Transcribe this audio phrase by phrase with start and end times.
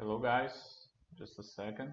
[0.00, 0.86] Hello guys,
[1.18, 1.92] just a second.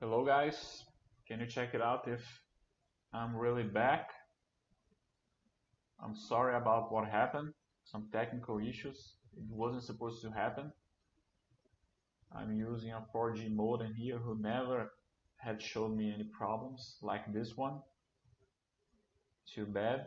[0.00, 0.84] Hello guys,
[1.28, 2.22] can you check it out if
[3.12, 4.08] I'm really back?
[6.02, 7.52] I'm sorry about what happened,
[7.84, 9.14] some technical issues.
[9.36, 10.72] It wasn't supposed to happen.
[12.32, 14.92] I'm using a 4G modem here who never
[15.36, 17.80] had shown me any problems like this one.
[19.54, 20.06] Too bad.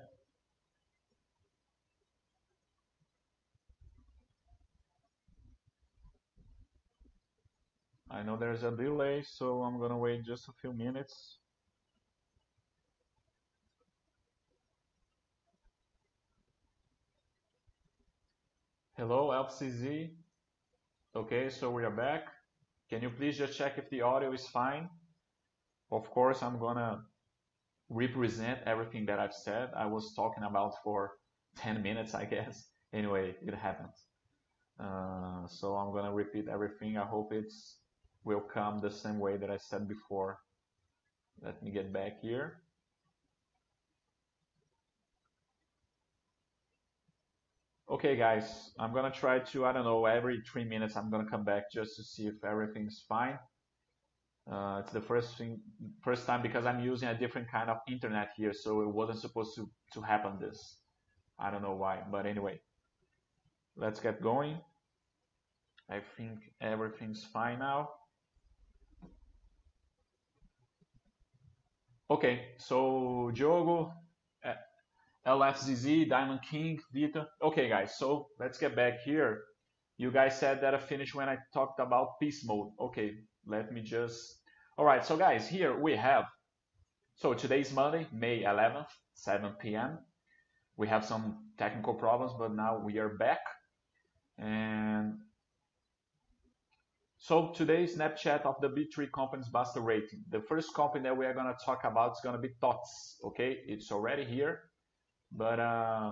[8.10, 11.40] I know there's a delay, so I'm gonna wait just a few minutes.
[18.96, 20.12] Hello, FCZ.
[21.16, 22.28] Okay, so we are back.
[22.92, 24.88] Can you please just check if the audio is fine?
[25.92, 27.04] Of course, I'm gonna
[27.90, 29.72] represent everything that I've said.
[29.76, 31.14] I was talking about for
[31.58, 32.70] 10 minutes, I guess.
[32.94, 33.98] Anyway, it happened.
[34.80, 36.96] Uh, so I'm gonna repeat everything.
[36.96, 37.80] I hope it's
[38.24, 40.38] will come the same way that I said before.
[41.42, 42.63] Let me get back here.
[47.90, 51.44] Okay guys, I'm gonna try to, I don't know, every three minutes I'm gonna come
[51.44, 53.38] back just to see if everything's fine.
[54.50, 55.60] Uh, it's the first thing,
[56.02, 59.56] first time because I'm using a different kind of internet here, so it wasn't supposed
[59.56, 60.78] to, to happen this.
[61.38, 62.62] I don't know why, but anyway,
[63.76, 64.58] let's get going.
[65.90, 67.90] I think everything's fine now.
[72.10, 73.92] Okay, so Diogo,
[75.28, 77.28] LFZZ, Diamond King, Vita.
[77.42, 79.44] Okay, guys, so let's get back here.
[79.98, 82.72] You guys said that I finished when I talked about peace mode.
[82.80, 83.14] Okay,
[83.46, 84.40] let me just.
[84.78, 86.26] All right, so guys, here we have.
[87.16, 90.00] So today's Monday, May 11th, 7 p.m.
[90.76, 93.40] We have some technical problems, but now we are back.
[94.38, 95.20] And
[97.18, 100.24] so today's Snapchat of the B3 companies Basta rating.
[100.30, 103.26] The first company that we are going to talk about is going to be TOTVS.
[103.28, 104.64] Okay, it's already here,
[105.34, 106.12] but uh,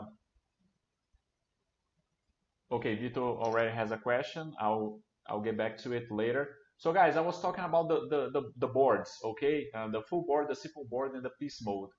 [2.71, 4.53] okay, Vito already has a question.
[4.59, 6.49] I'll I'll get back to it later.
[6.77, 9.11] So guys, I was talking about the the the, the boards.
[9.23, 11.89] Okay, uh, the full board, the simple board, and the peace mode.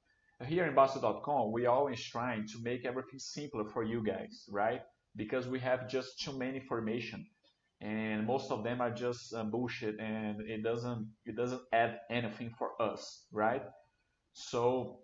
[0.47, 4.81] Here in Bastter.com, we always trying to make everything simpler for you guys, right?
[5.15, 7.25] Because we have just too many information
[7.83, 12.51] and most of them are just uh, bullshit and it doesn't it doesn't add anything
[12.57, 13.63] for us right
[14.33, 15.01] so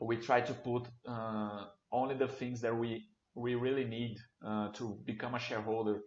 [0.00, 4.98] we try to put uh, only the things that we we really need uh, to
[5.04, 6.00] become a shareholder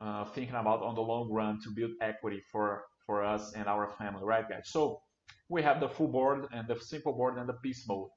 [0.00, 3.90] uh, thinking about on the long run to build equity for for us and our
[3.98, 4.70] family right guys?
[4.70, 5.00] So
[5.48, 8.08] we have the full board and the simple board and the peace mode.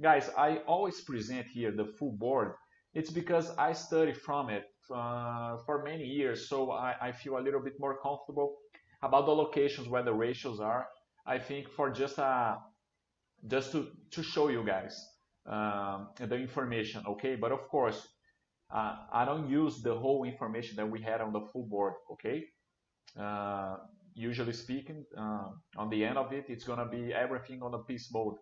[0.00, 2.52] Guys i always present here the full board.
[2.94, 7.44] It's because i study from it uh, for many years, so I, I, feel a
[7.46, 8.56] little bit more comfortable
[9.02, 10.86] about the locations where the ratios are.
[11.24, 12.58] I think for just a
[13.46, 14.94] just to to show you guys
[15.46, 17.34] um, the information, okay?
[17.36, 18.06] But of course,
[18.70, 22.44] uh, I don't use the whole information that we had on the full board, okay?
[23.18, 23.76] Uh,
[24.14, 28.08] usually speaking, uh, on the end of it, it's gonna be everything on the peace
[28.12, 28.36] mode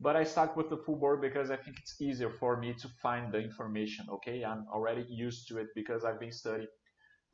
[0.00, 2.88] but I start with the full board because I think it's easier for me to
[3.02, 4.44] find the information, okay?
[4.44, 6.68] I'm already used to it because I've been studying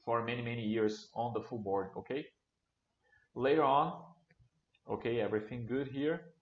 [0.05, 2.27] for many, many years on the full board, okay?
[3.35, 4.03] Later on,
[4.89, 6.34] okay, everything good here.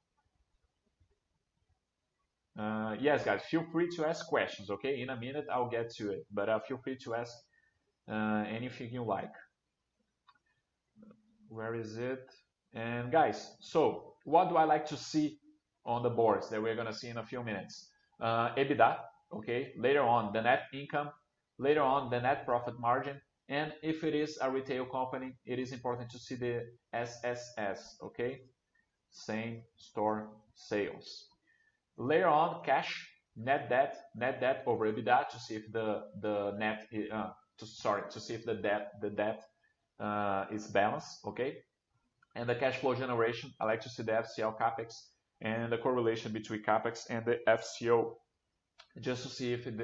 [2.58, 5.00] Uh, yes, guys, feel free to ask questions, okay?
[5.00, 7.34] In a minute, I'll get to it, but uh, feel free to ask
[8.10, 9.32] uh, anything you like.
[11.48, 12.30] Where is it?
[12.74, 15.38] And guys, so what do I like to see
[15.84, 17.88] on the boards that we're going to see in a few minutes.
[18.20, 18.98] Uh, EBITDA,
[19.34, 21.10] okay, later on the net income,
[21.58, 25.72] later on the net profit margin, and if it is a retail company, it is
[25.72, 28.42] important to see the SSS, okay,
[29.10, 31.26] same store sales.
[32.02, 36.88] Later on, cash, net debt, net debt over EBITDA to see if the the net,
[37.12, 39.40] uh, to, sorry, to see if the debt the debt
[40.00, 41.58] uh, is balanced, okay,
[42.34, 43.52] and the cash flow generation.
[43.60, 44.94] I like to see the FCL capex
[45.42, 48.14] and the correlation between capex and the FCO,
[49.00, 49.78] just to see if it,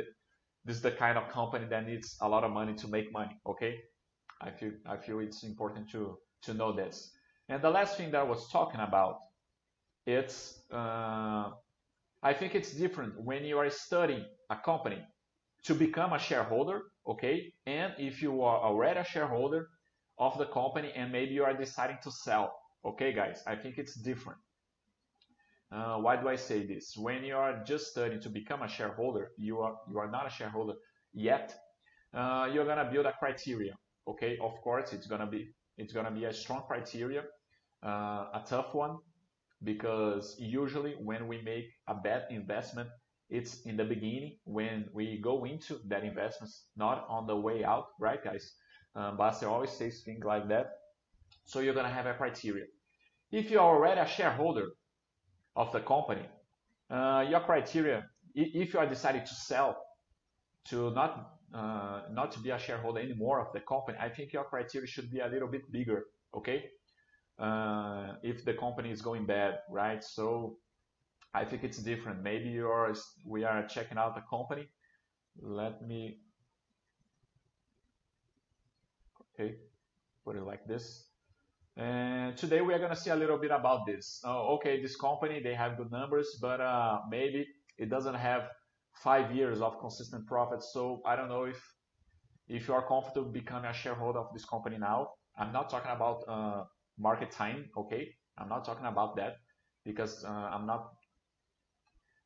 [0.65, 3.37] this is the kind of company that needs a lot of money to make money.
[3.47, 3.79] Okay,
[4.41, 7.13] I feel I feel it's important to to know this.
[7.49, 9.19] And the last thing that I was talking about,
[10.05, 11.51] it's uh,
[12.23, 14.99] I think it's different when you are studying a company
[15.65, 17.53] to become a shareholder, okay?
[17.67, 19.69] And if you are already a shareholder
[20.19, 22.53] of the company and maybe you are deciding to sell,
[22.85, 23.43] okay, guys?
[23.47, 24.39] I think it's different.
[25.71, 26.95] Uh, why do I say this?
[26.97, 30.31] When you are just studying to become a shareholder, you are you are not a
[30.31, 30.75] shareholder
[31.13, 31.55] yet.
[32.15, 33.75] Uh, you're gonna build a criteria,
[34.09, 34.39] okay?
[34.41, 37.25] Of course, it's gonna be it's gonna be a strong criteria,
[37.85, 38.97] uh, a tough one,
[39.63, 42.89] because usually when we make a bad investment,
[43.31, 47.87] it's in the beginning when we go into that investment, not on the way out,
[48.01, 48.55] right, guys?
[48.95, 50.71] Um, Buster always says things like that.
[51.45, 52.65] So you're gonna have a criteria.
[53.31, 54.69] If you're already a shareholder
[55.57, 56.27] of the company,
[56.91, 59.77] uh, your criteria, if you are decided to sell,
[60.67, 64.45] to not uh, not to be a shareholder anymore of the company, I think your
[64.45, 66.65] criteria should be a little bit bigger, okay?
[67.39, 70.03] Uh, if the company is going bad, right?
[70.03, 70.59] So
[71.35, 72.23] I think it's different.
[72.23, 72.93] Maybe you're,
[73.25, 74.69] we are checking out the company.
[75.41, 76.19] Let me,
[79.35, 79.55] okay,
[80.25, 81.05] put it like this.
[81.77, 84.21] And today we are going to see a little bit about this.
[84.25, 87.47] Oh, okay, this company, they have good numbers, but uh, maybe
[87.79, 88.49] it doesn't have
[88.95, 90.73] five years of consistent profits.
[90.73, 91.63] So I don't know if
[92.49, 95.11] if you are comfortable becoming a shareholder of this company now.
[95.37, 96.65] I'm not talking about uh,
[96.99, 98.09] market time, okay?
[98.39, 99.37] I'm not talking about that
[99.85, 100.91] because uh, I'm not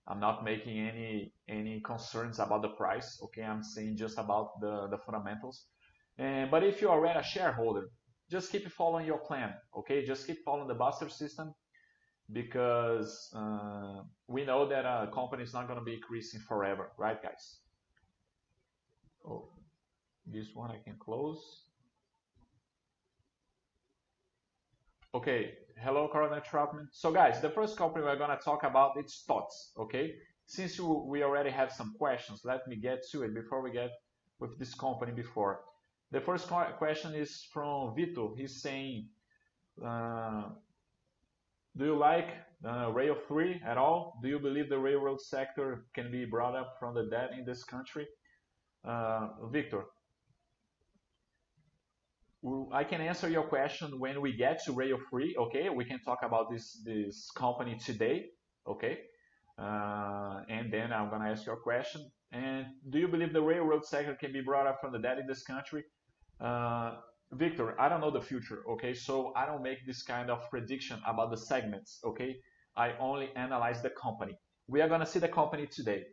[0.06, 3.42] I'm not making any any concerns about the price, okay?
[3.42, 5.66] I'm saying just about the the fundamentals.
[6.18, 7.88] And but if you're already a shareholder,
[8.30, 10.04] just keep following your plan, okay?
[10.04, 11.54] Just keep following the Buster system
[12.32, 17.22] because uh, we know that a company is not going to be increasing forever, right,
[17.22, 17.58] guys?
[19.26, 19.50] Oh,
[20.26, 21.64] this one I can close.
[25.14, 26.88] Okay, hello, Coronel Troutman.
[26.90, 30.14] So guys, the first company we're gonna talk about is TOTVS, okay?
[30.46, 33.90] Since we already have some questions, let me get to it before we get
[34.40, 35.64] with this company before.
[36.12, 36.48] The first
[36.78, 38.34] question is from Vito.
[38.38, 39.08] He's saying,
[39.84, 40.44] uh,
[41.76, 42.30] do you like
[42.64, 44.18] uh, Rail 3 at all?
[44.22, 47.64] Do you believe the railroad sector can be brought up from the dead in this
[47.64, 48.06] country?
[48.82, 49.84] Uh, Victor,
[52.72, 55.36] I can answer your question when we get to Rail 3.
[55.38, 58.26] Okay, we can talk about this this company today.
[58.66, 58.98] Okay,
[59.58, 62.10] uh, and then I'm gonna ask your question.
[62.32, 65.26] And do you believe the railroad sector can be brought up from the dead in
[65.26, 65.84] this country?
[66.40, 66.96] Uh,
[67.32, 68.64] Victor, I don't know the future.
[68.70, 72.00] Okay, so I don't make this kind of prediction about the segments.
[72.04, 72.40] Okay,
[72.76, 74.36] I only analyze the company.
[74.66, 76.06] We are gonna see the company today.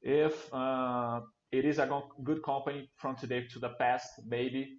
[0.00, 4.78] If uh, it is a good company from today to the past, maybe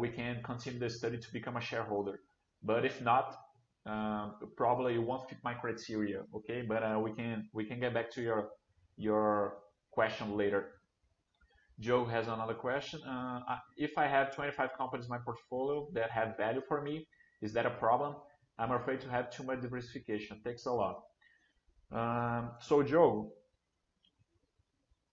[0.00, 2.20] we can continue the study to become a shareholder.
[2.62, 3.36] But if not,
[3.88, 6.22] uh, probably you won't fit my criteria.
[6.34, 8.50] Okay, but uh, we can we can get back to your
[8.96, 9.58] your
[9.90, 10.72] question later.
[11.80, 13.00] Joe has another question.
[13.02, 13.40] Uh,
[13.76, 17.06] if I have 25 companies in my portfolio that have value for me,
[17.40, 18.16] is that a problem?
[18.58, 20.40] I'm afraid to have too much diversification.
[20.44, 20.96] Takes a lot.
[21.92, 23.32] Um, so Joe,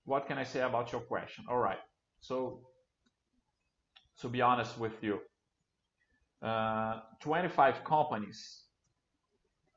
[0.06, 1.46] what can I say about your question?
[1.50, 1.78] All right.
[2.20, 2.62] So
[4.22, 5.20] to be honest with you.
[6.42, 8.64] Uh, 25 companies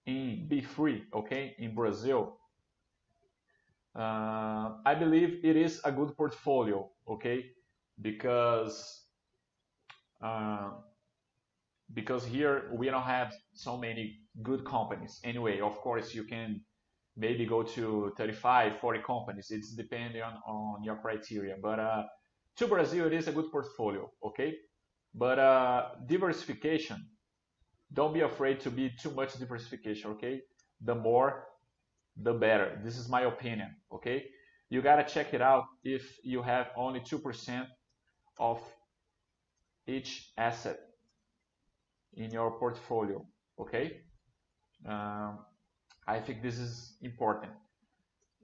[0.06, 2.38] in B3, okay, in Brazil.
[3.94, 7.46] Uh, I believe it is a good portfolio, okay,
[8.00, 9.04] because
[10.22, 10.70] uh,
[11.94, 15.20] because here we don't have so many good companies.
[15.24, 16.60] Anyway, of course, you can
[17.16, 19.48] maybe go to 35, 40 companies.
[19.50, 22.02] It's depending on, on your criteria, but uh,
[22.58, 24.54] to Brazil, it is a good portfolio, okay?
[25.14, 27.06] But uh, diversification,
[27.92, 30.42] don't be afraid to be too much diversification, okay?
[30.80, 31.44] The more,
[32.16, 32.80] the better.
[32.84, 34.26] This is my opinion, okay?
[34.70, 37.66] You gotta check it out if you have only 2%
[38.38, 38.60] of
[39.86, 40.78] each asset
[42.14, 43.24] in your portfolio,
[43.58, 44.00] okay?
[44.86, 45.38] Um,
[46.06, 47.52] I think this is important.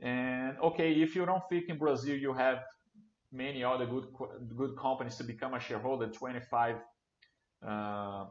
[0.01, 2.59] And okay, if you don't think in Brazil you have
[3.35, 4.07] many other good
[4.57, 6.77] good companies to become a shareholder 25
[7.67, 8.27] uh,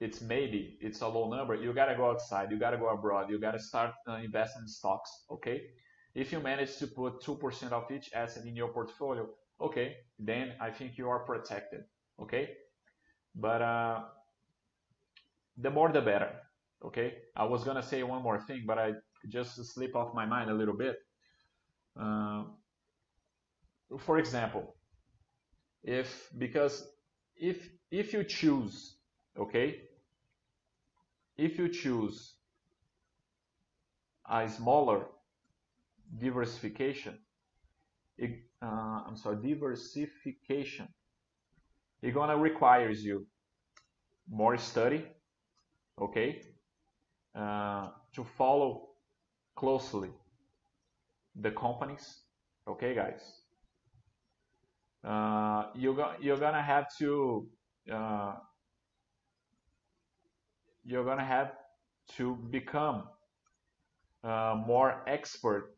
[0.00, 1.54] it's maybe it's a low number.
[1.54, 4.14] You got to go outside you got to go abroad you got to start uh,
[4.14, 5.62] investing in stocks okay?
[6.14, 9.28] If you manage to put 2% of each asset in your portfolio
[9.60, 11.84] okay then i think you are protected
[12.20, 12.50] okay?
[13.34, 14.00] But uh,
[15.56, 16.30] the more the better
[16.84, 17.14] okay?
[17.36, 18.92] I was gonna say one more thing but i
[19.28, 20.96] just slip off my mind a little bit.
[21.98, 22.44] Uh,
[23.98, 24.74] for example,
[25.82, 26.86] if because
[27.36, 28.96] if if you choose,
[29.38, 29.82] okay,
[31.36, 32.34] if you choose
[34.28, 35.06] a smaller
[36.18, 37.18] diversification,
[38.18, 38.30] it,
[38.62, 40.88] uh, I'm sorry, diversification,
[42.02, 43.26] it gonna requires you
[44.28, 45.04] more study,
[46.00, 46.42] okay,
[47.34, 48.88] uh, to follow
[49.56, 50.10] closely
[51.36, 52.22] the companies,
[52.68, 53.43] okay, guys.
[55.04, 57.46] Uh, you're, go you're gonna have to
[57.92, 58.34] uh,
[60.84, 61.52] you're gonna have
[62.16, 63.04] to become
[64.24, 65.76] uh, more expert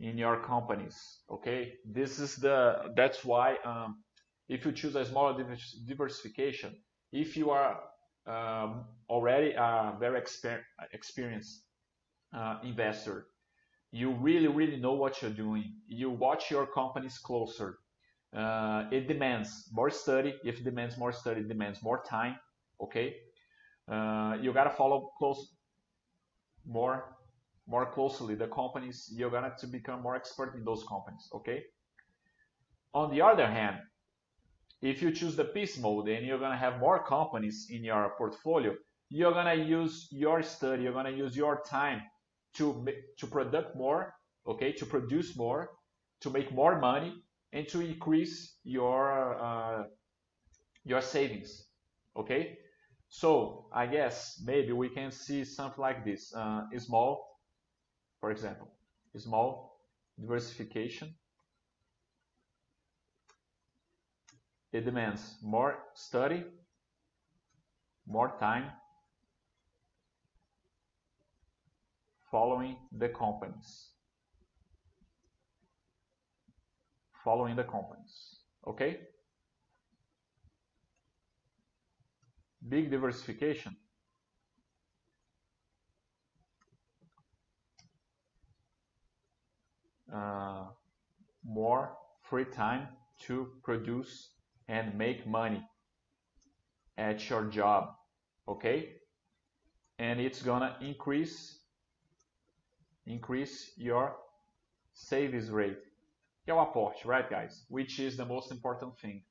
[0.00, 1.74] in your companies okay?
[1.84, 4.02] This is the that's why um,
[4.48, 5.44] if you choose a smaller
[5.86, 6.76] diversification
[7.12, 7.80] if you are
[8.26, 10.60] um, already a very exper
[10.92, 11.64] experienced
[12.34, 13.26] uh, investor
[13.92, 15.74] you really really know what you're doing.
[15.88, 17.79] You watch your companies closer
[18.36, 20.34] uh, it demands more study.
[20.44, 22.36] If it demands more study demands more time
[22.80, 23.16] okay?
[23.90, 25.54] Uh, you gotta follow close
[26.66, 27.16] more
[27.66, 29.12] more closely the companies.
[29.14, 31.64] You're gonna to become more expert in those companies okay?
[32.94, 33.78] On the other hand
[34.82, 38.74] if you choose the peace mode and you're gonna have more companies in your portfolio
[39.10, 42.00] you're gonna use your study you're gonna use your time
[42.54, 42.86] to
[43.18, 44.14] to produce more
[44.46, 44.72] okay?
[44.72, 45.70] To produce more
[46.20, 47.12] to make more money
[47.52, 49.84] and to increase your uh,
[50.84, 51.66] your savings
[52.16, 52.58] okay
[53.10, 56.32] so I guess maybe we can see something like this.
[56.32, 57.40] Uh, small,
[58.20, 58.68] for example,
[59.16, 59.80] small
[60.18, 61.12] diversification.
[64.72, 66.44] It demands more study,
[68.06, 68.70] more time,
[72.30, 73.89] following the companies.
[77.24, 78.40] Following the companies.
[78.66, 78.98] Okay?
[82.68, 83.76] big diversification.
[90.12, 90.64] Uh,
[91.44, 92.88] more free time
[93.20, 94.30] to produce
[94.68, 95.62] and make money
[96.98, 97.94] at your job
[98.48, 98.88] okay
[99.98, 101.60] and it's gonna increase
[103.06, 104.16] increase your
[104.92, 105.78] savings rate
[106.50, 109.22] que é o aporte right guys which is the most important thing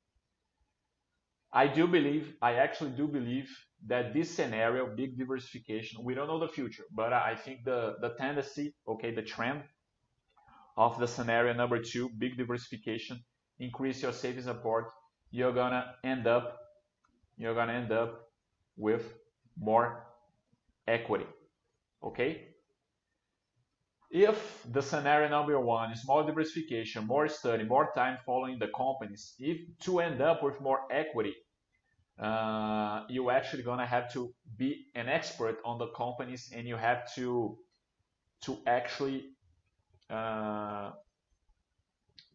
[1.52, 3.50] I do believe, I actually do believe
[3.88, 8.10] that this scenario, big diversification, we don't know the future, but I think the, the
[8.10, 9.64] tendency, okay, the trend
[10.76, 13.24] of the scenario number two, big diversification,
[13.58, 14.92] increase your savings support,
[15.32, 16.56] you're gonna end up,
[17.36, 18.30] you're gonna end up
[18.76, 19.12] with
[19.58, 20.06] more
[20.86, 21.26] equity,
[22.04, 22.49] okay?
[24.10, 29.34] If the scenario number one is more diversification, more study, more time following the companies,
[29.38, 31.34] if to end up with more equity,
[32.18, 37.14] uh, you actually gonna have to be an expert on the companies and you have
[37.14, 37.56] to
[38.42, 39.30] to actually
[40.10, 40.90] uh,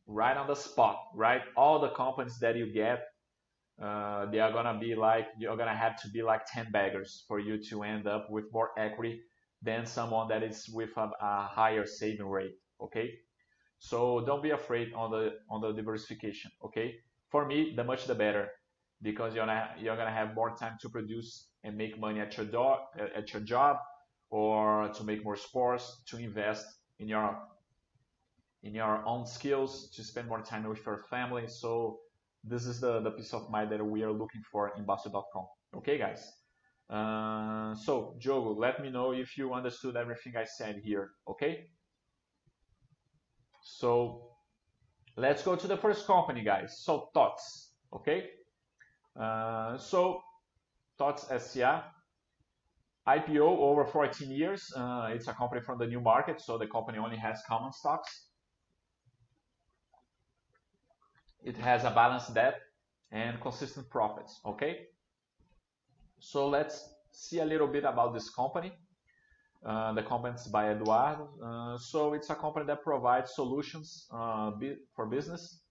[0.07, 1.41] right on the spot, right?
[1.57, 3.03] All the companies that you get,
[3.81, 7.37] uh, they are gonna be like you're gonna have to be like 10 baggers for
[7.39, 9.23] you to end up with more equity
[9.61, 12.55] than someone that is with a, a higher saving rate.
[12.81, 13.11] Okay,
[13.79, 16.51] so don't be afraid on the on the diversification.
[16.63, 16.95] Okay,
[17.29, 18.49] for me, the much the better
[19.01, 22.45] because you're gonna you're gonna have more time to produce and make money at your
[22.45, 22.77] do, uh,
[23.15, 23.77] at your job
[24.29, 26.65] or to make more sports to invest
[26.99, 27.37] in your
[28.63, 31.99] in your own skills to spend more time with your family so
[32.43, 35.45] this is the, the peace of mind that we are looking for in Bastter.com
[35.75, 36.31] okay guys
[36.89, 41.67] uh, so, Jogo, let me know if you understood everything I said here, okay?
[43.63, 44.31] So,
[45.15, 46.79] let's go to the first company, guys.
[46.83, 48.29] So, TOTVS, okay?
[49.19, 50.21] Uh, so,
[50.99, 51.83] TOTVS SCA,
[53.07, 54.71] IPO over 14 years.
[54.75, 58.27] Uh, it's a company from the new market, so the company only has common stocks.
[61.43, 62.59] It has a balanced debt
[63.11, 64.87] and consistent profits, okay?
[66.19, 68.73] So let's see a little bit about this company.
[69.65, 71.29] Uh, the company is by Eduardo.
[71.43, 74.51] Uh, so it's a company that provides solutions uh,
[74.95, 75.61] for business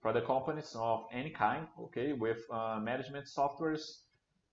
[0.00, 4.02] for the companies of any kind, okay, with uh, management softwares,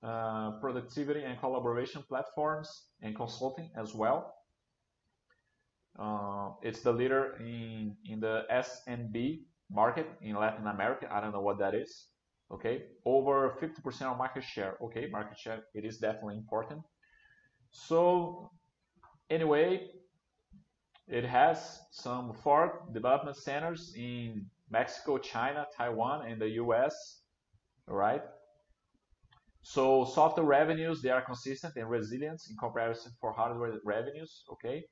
[0.03, 4.33] uh, productivity and collaboration platforms, and consulting as well.
[5.97, 11.07] Uh, it's the leader in, in the SMB market in Latin America.
[11.11, 12.07] I don't know what that is
[12.51, 16.81] okay over 50% of market share okay market share it is definitely important
[17.71, 18.49] so
[19.29, 19.87] anyway
[21.07, 27.21] it has some four development centers in Mexico China Taiwan and the US
[27.87, 28.21] all right
[29.63, 34.85] So software revenues, they are consistent and resilient in comparison for hardware revenues, okay?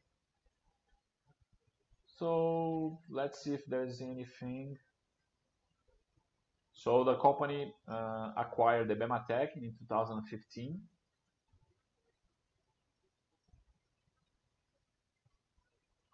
[2.05, 4.77] So let's see if there's anything.
[6.73, 10.81] So the company uh, acquired the Bematech in 2015.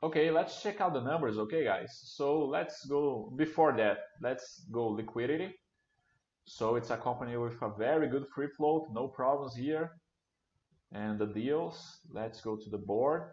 [0.01, 1.99] Okay, let's check out the numbers, okay guys?
[2.03, 5.53] So let's go, before that, let's go liquidity.
[6.45, 9.91] So it's a company with a very good free float, no problems here.
[10.93, 13.23] And the deals, let's go to the board.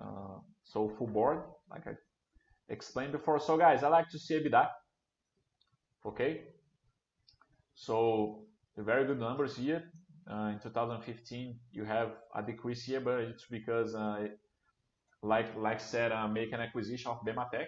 [0.00, 1.92] Uh, so full board, like I
[2.68, 3.38] explained before.
[3.38, 4.68] So guys, I like to see EBITDA.
[6.04, 6.42] Okay.
[7.74, 8.46] So
[8.76, 9.84] very good numbers here.
[10.30, 14.28] Uh, in 2015, you have a decrease here, but it's because, uh,
[15.22, 17.66] like like said, uh, make an acquisition of Bematech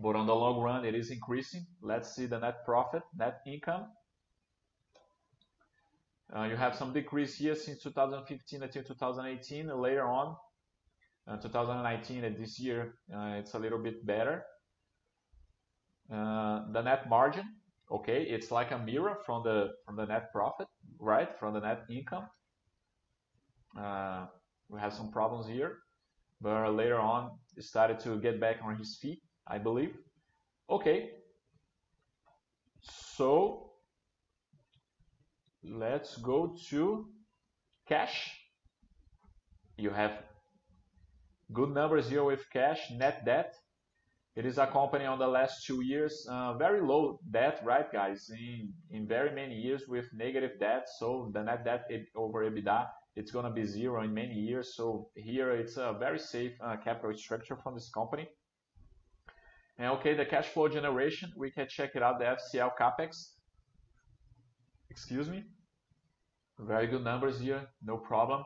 [0.00, 1.66] but on the long run, it is increasing.
[1.82, 3.86] Let's see the net profit, net income.
[6.34, 9.66] Uh, you have some decrease here since 2015 until 2018.
[9.80, 10.36] Later on,
[11.26, 14.44] uh, 2019 and this year, uh, it's a little bit better.
[16.12, 17.44] Uh, the net margin,
[17.90, 21.38] okay, it's like a mirror from the from the net profit, right?
[21.38, 22.26] From the net income.
[23.78, 24.26] Uh,
[24.68, 25.78] we have some problems here,
[26.40, 29.22] but later on, started to get back on his feet.
[29.46, 29.96] I believe.
[30.70, 31.10] Okay.
[32.82, 33.72] So
[35.62, 37.06] let's go to
[37.88, 38.34] cash.
[39.76, 40.12] You have
[41.52, 43.54] good numbers here with cash, net debt.
[44.38, 48.30] It is a company on the last two years, uh, very low debt, right, guys?
[48.90, 52.86] In very many years with negative debt, so the net debt over EBITDA
[53.18, 54.76] it's gonna be zero in many years.
[54.76, 58.28] So here it's a very safe uh, capital structure from this company.
[59.76, 63.32] And okay, the cash flow generation, we can check it out, the FCL CAPEX.
[64.90, 65.42] Excuse me.
[66.60, 68.44] Very good numbers here, no problem.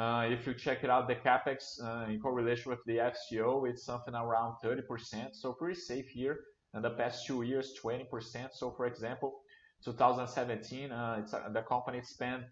[0.00, 3.84] Uh, if you check it out, the CAPEX uh, in correlation with the FCO, it's
[3.84, 6.40] something around 30%, so pretty safe here.
[6.72, 8.48] In the past two years, 20%.
[8.54, 9.42] So for example,
[9.84, 12.44] 2017, uh, uh, the company spent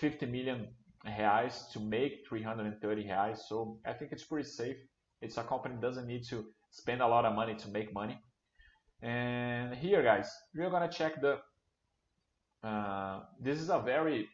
[0.00, 0.68] 50 million
[1.06, 3.40] reais to make 330 reais.
[3.46, 4.76] So I think it's pretty safe.
[5.20, 8.18] It's a company doesn't need to spend a lot of money to make money.
[9.02, 11.40] And here, guys, we're gonna check the.
[12.66, 14.30] Uh, this is a very,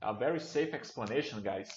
[0.00, 1.68] a very safe explanation, guys.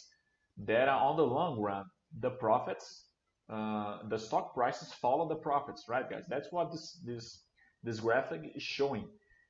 [0.66, 1.86] That are on the long run,
[2.20, 3.06] the profits,
[3.50, 6.26] uh, the stock prices follow the profits, right, guys?
[6.28, 7.44] That's what this this
[7.84, 9.08] this graphic is showing.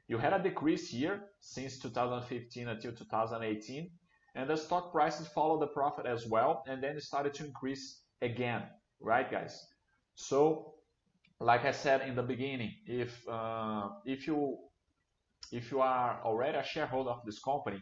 [0.08, 3.92] You had a decrease here since 2015 until 2018,
[4.36, 8.02] and the stock prices follow the profit as well, and then it started to increase
[8.22, 8.64] again,
[9.00, 9.68] right, guys?
[10.16, 10.74] So,
[11.40, 14.58] like I said in the beginning, if uh, if you
[15.52, 17.82] if you are already a shareholder of this company,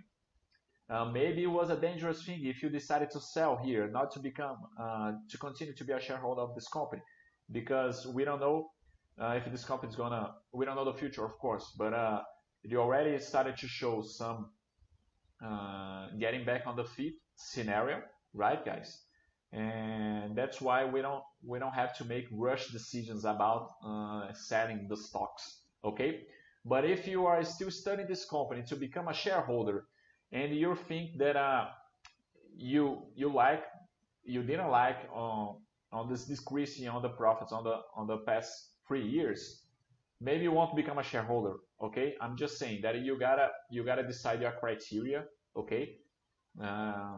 [0.90, 4.20] uh, maybe it was a dangerous thing if you decided to sell here, not to
[4.20, 7.02] become uh, to continue to be a shareholder of this company,
[7.52, 8.70] because we don't know
[9.22, 10.34] uh, if this company is gonna.
[10.54, 12.22] We don't know the future, of course, but uh,
[12.64, 14.52] you already started to show some
[15.44, 18.02] uh, getting back on the feet scenario,
[18.34, 19.08] right, guys?
[19.54, 24.88] and that's why we don't we don't have to make rush decisions about uh, selling
[24.90, 26.24] the stocks okay
[26.66, 29.86] but if you are still studying this company to become a shareholder
[30.32, 31.66] and you think that uh,
[32.56, 33.64] you you like
[34.24, 35.58] you didn't like on
[35.92, 39.64] on this decreasing on the profits on the on the past three years
[40.20, 43.84] maybe you want to become a shareholder okay i'm just saying that you gotta you
[43.84, 45.24] gotta decide your criteria
[45.56, 45.98] okay
[46.62, 47.18] uh,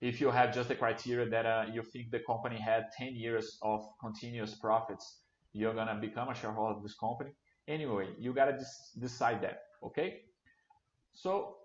[0.00, 3.58] if you have just the criteria that uh, you think the company had 10 years
[3.62, 5.20] of continuous profits,
[5.52, 7.30] you're gonna become a shareholder of this company.
[7.68, 8.58] Anyway, you gotta
[8.98, 10.22] decide that, okay?
[11.12, 11.56] So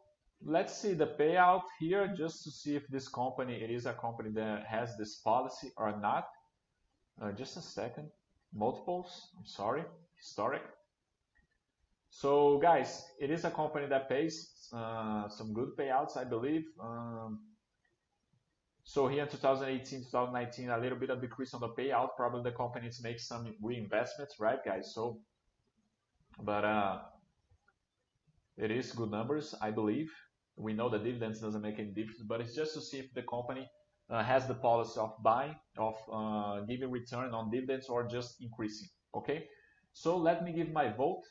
[0.44, 4.30] let's see the payout here just to see if this company, it is a company
[4.32, 6.28] that has this policy or not.
[7.22, 8.10] Uh, just a second,
[8.54, 9.84] multiples, I'm sorry,
[10.18, 10.64] historic.
[12.10, 16.66] So guys, it is a company that pays uh, some good payouts, I believe.
[16.82, 17.40] Um,
[18.84, 22.10] so here in 2018, 2019, a little bit of decrease on the payout.
[22.16, 24.94] Probably the companies make some reinvestments, right, guys?
[24.94, 25.20] So,
[26.44, 27.00] but uh,
[28.58, 30.12] it is good numbers, I believe.
[30.58, 33.24] We know the dividends doesn't make any difference, but it's just to see if the
[33.24, 33.70] company
[34.10, 38.88] uh, has the policy of buying, of uh, giving return on dividends, or just increasing.
[39.14, 39.48] Okay.
[39.94, 41.24] So let me give my vote.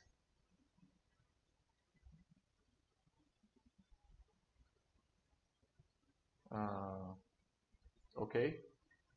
[6.54, 7.14] Uh,
[8.16, 8.54] okay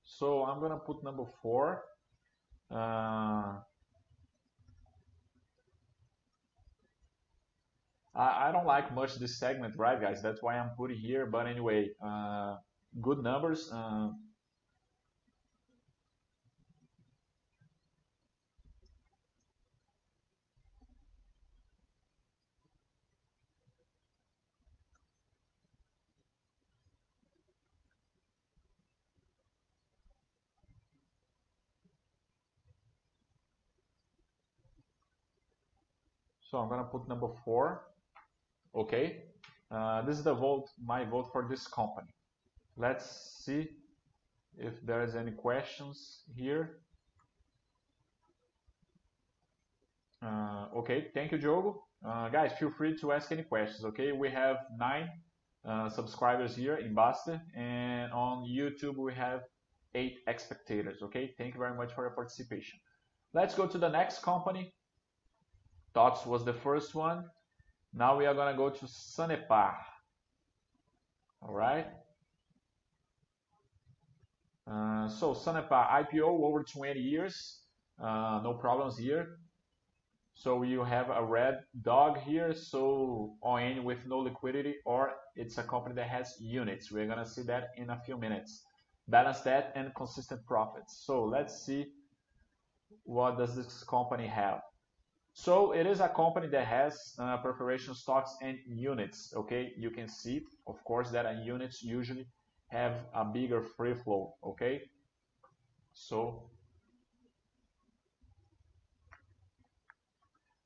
[0.07, 1.83] so I'm gonna put number four
[8.17, 10.21] I, don't like much this segment, right, guys?
[10.21, 11.27] That's why I'm putting here.
[11.27, 12.55] But anyway, uh,
[12.99, 13.69] good numbers.
[13.71, 14.09] Uh,
[36.49, 37.83] So I'm gonna put number four.
[38.75, 39.23] Okay,
[39.71, 42.13] uh, this is the vote, my vote for this company.
[42.75, 43.69] Let's see
[44.57, 46.79] if there is any questions here.
[50.23, 51.83] Uh, okay, thank you, Diogo.
[52.05, 53.83] Uh, guys, feel free to ask any questions.
[53.85, 55.09] Okay, we have nine
[55.67, 59.41] uh, subscribers here in Bastter, and on YouTube we have
[59.95, 61.01] eight spectators.
[61.01, 62.79] Okay, thank you very much for your participation.
[63.33, 64.73] Let's go to the next company.
[65.95, 67.25] TOTVS was the first one.
[67.93, 69.73] Now we are going to go to Sanepar.
[71.41, 71.87] All right.
[74.69, 77.61] Uh, so Sanepar IPO over 20 years.
[78.01, 79.37] Uh, no problems here.
[80.33, 82.53] So you have a red dog here.
[82.53, 86.91] So ON with no liquidity or it's a company that has units.
[86.91, 88.63] We're going to see that in a few minutes.
[89.07, 91.03] Balance that and consistent profits.
[91.05, 91.87] So let's see
[93.03, 94.59] what does this company have.
[95.37, 99.35] So it is a company that has uh, preparation stocks and units.
[99.35, 102.25] Okay, you can see, of course, that units usually
[102.69, 104.33] have a bigger free flow.
[104.43, 104.81] Okay,
[105.93, 106.49] so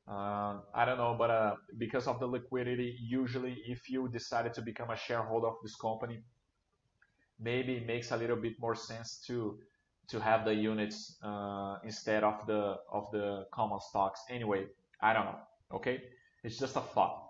[0.08, 4.62] uh, I don't know, but uh, because of the liquidity, usually if you decided to
[4.62, 6.24] become a shareholder of this company,
[7.38, 9.60] maybe it makes a little bit more sense to
[10.12, 14.22] to have the units uh, instead of the of the common stocks.
[14.30, 14.66] Anyway,
[15.02, 15.40] I don't know.
[15.74, 16.04] Okay,
[16.44, 17.30] it's just a thought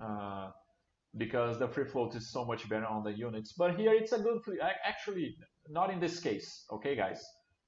[0.00, 0.50] uh,
[1.16, 3.52] because the free float is so much better on the units.
[3.52, 4.40] But here it's a good.
[4.84, 5.36] Actually,
[5.68, 6.64] not in this case.
[6.72, 7.20] Okay, guys.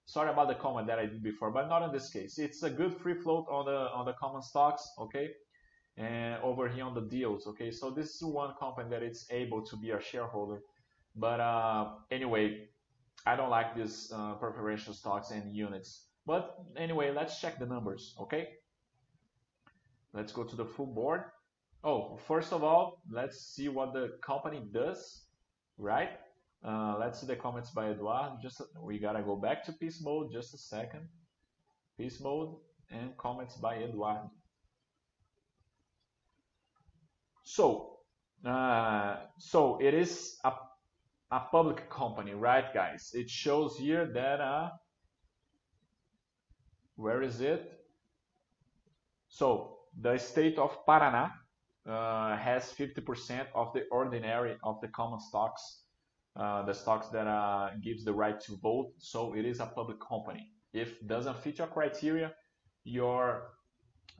[0.07, 2.39] Sorry about the comment that I did before, but not in this case.
[2.39, 4.87] It's a good free float on the on the common stocks.
[4.99, 5.31] Okay,
[5.97, 7.47] and over here on the deals.
[7.49, 10.61] Okay, so this is one company that it's able to be a shareholder.
[11.17, 12.69] But uh, anyway,
[13.27, 14.35] I don't like these uh,
[14.93, 16.07] stocks and units.
[16.27, 18.49] But anyway, let's check the numbers, okay?
[20.13, 21.23] Let's go to the full board.
[21.83, 25.27] Oh, first of all, let's see what the company does,
[25.77, 26.11] right?
[26.65, 28.39] Uh, let's see the comments by Eduardo.
[28.43, 30.33] Just we gotta go back to peace mode.
[30.33, 31.07] Just a second.
[31.99, 32.57] Peace mode
[32.91, 34.31] and comments by Eduardo.
[37.43, 37.99] So,
[38.47, 40.53] uh, so it is a
[41.31, 43.11] a public company, right, guys?
[43.15, 44.71] It shows here that, uh,
[46.97, 47.81] where is it?
[49.29, 51.33] So the state of Paraná
[51.89, 55.83] uh, has 50% of the ordinary of the common stocks,
[56.37, 58.93] uh, the stocks that uh, gives the right to vote.
[58.99, 60.51] So it is a public company.
[60.73, 62.33] If doesn't fit your criteria,
[62.85, 63.53] your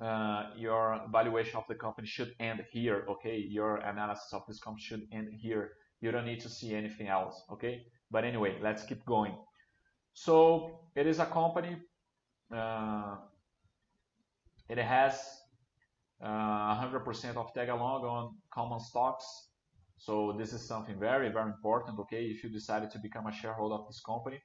[0.01, 3.05] uh, your valuation of the company should end here.
[3.09, 5.71] Okay, your analysis of this company should end here
[6.05, 7.87] you don't need to see anything else, okay?
[8.11, 9.35] But anyway, let's keep going.
[10.13, 11.77] So it is a company.
[12.55, 13.17] Uh,
[14.69, 15.15] it has
[16.23, 19.25] 100% uh, of tag along on common stocks.
[19.97, 22.25] So this is something very, very important, okay?
[22.25, 24.41] If you decided to become a shareholder of this company,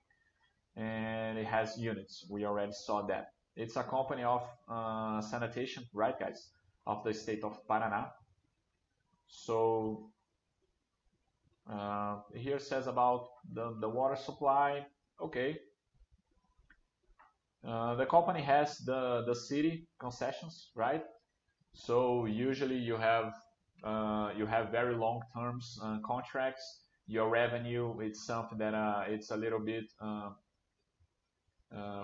[0.78, 2.26] and it has units.
[2.30, 3.26] We already saw that.
[3.58, 6.52] It's a company of uh, sanitation, right, guys?
[6.88, 8.12] Of the state of Paraná.
[9.28, 10.10] So
[11.72, 14.86] uh, here says about the, the water supply.
[15.22, 15.58] Okay.
[17.68, 21.04] Uh, the company has the, the city concessions, right?
[21.74, 23.34] So usually you have
[23.84, 26.82] uh, you have very long terms uh, contracts.
[27.08, 30.32] Your revenue it's something that uh, it's a little bit uh,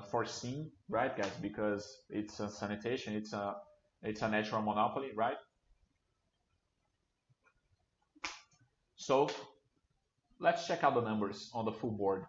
[0.02, 1.32] foreseen, right, guys?
[1.42, 3.56] Because it's a sanitation, it's a
[4.04, 5.38] it's a natural monopoly, right?
[8.96, 9.30] So
[10.40, 12.26] Let's check out the numbers on the full board.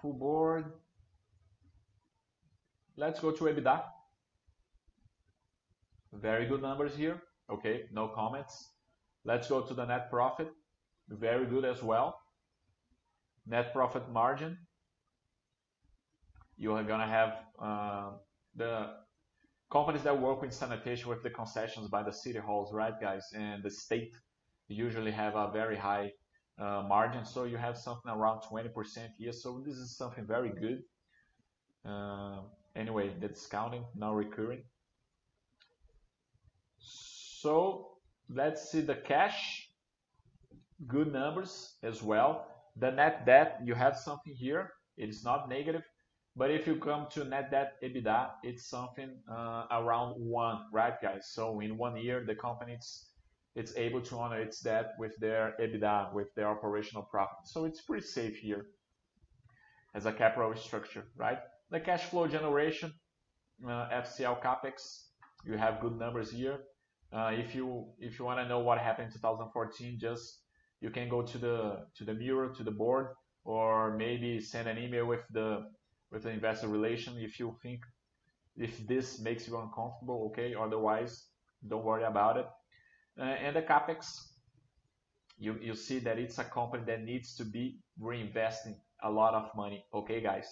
[0.00, 0.64] Full board.
[2.96, 3.82] Let's go to EBITDA.
[6.12, 7.20] Very good numbers here.
[7.50, 8.70] Okay, no comments.
[9.24, 10.50] Let's go to the net profit.
[11.08, 12.18] Very good as well.
[13.46, 14.56] Net profit margin.
[16.56, 18.10] You are gonna have uh,
[18.54, 18.94] the
[19.70, 23.62] companies that work with sanitation with the concessions by the city halls, right, guys, and
[23.62, 24.14] the state
[24.68, 26.12] usually have a very high
[26.58, 27.24] uh, margin.
[27.24, 29.32] So you have something around 20% here.
[29.32, 30.82] So this is something very good.
[31.84, 32.40] Uh,
[32.74, 34.62] anyway, the discounting now recurring.
[36.78, 37.88] So
[38.28, 39.68] let's see the cash.
[40.86, 42.46] Good numbers as well.
[42.76, 44.72] The net debt, you have something here.
[44.98, 45.82] It's not negative.
[46.36, 51.28] But if you come to net debt EBITDA, it's something uh, around one, right, guys?
[51.30, 52.76] So in one year, the company
[53.56, 57.46] it's able to honor its debt with their EBITDA, with their operational profit.
[57.46, 58.66] So it's pretty safe here
[59.94, 61.38] as a capital structure, right?
[61.70, 62.92] The cash flow generation,
[63.66, 65.06] uh, FCL capex,
[65.46, 66.58] you have good numbers here.
[67.12, 70.42] Uh, if you if you want to know what happened in 2014, just
[70.82, 73.06] you can go to the to the mirror to the board,
[73.44, 75.64] or maybe send an email with the
[76.12, 77.80] with the investor relation if you think
[78.56, 80.30] if this makes you uncomfortable.
[80.30, 81.24] Okay, otherwise
[81.66, 82.46] don't worry about it.
[83.18, 84.06] Uh, and the capex,
[85.38, 89.50] you you see that it's a company that needs to be reinvesting a lot of
[89.56, 89.84] money.
[89.92, 90.48] Okay, guys.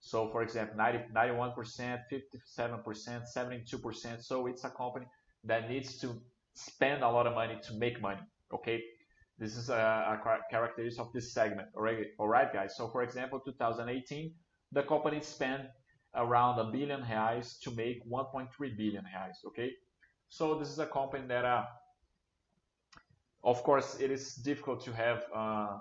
[0.00, 4.22] So for example, 90, 91%, 57%, 72%.
[4.22, 5.06] So it's a company
[5.44, 6.20] that needs to
[6.54, 8.20] spend a lot of money to make money.
[8.52, 8.82] Okay.
[9.38, 11.68] This is a, characteristic of this segment.
[11.76, 12.76] All right, guys.
[12.76, 14.32] So for example, 2018,
[14.72, 15.62] the company spent
[16.16, 19.36] around a billion reais to make 1.3 billion reais.
[19.46, 19.70] Okay.
[20.28, 21.64] So this is a company that, uh,
[23.44, 25.78] of course, it is difficult to have uh,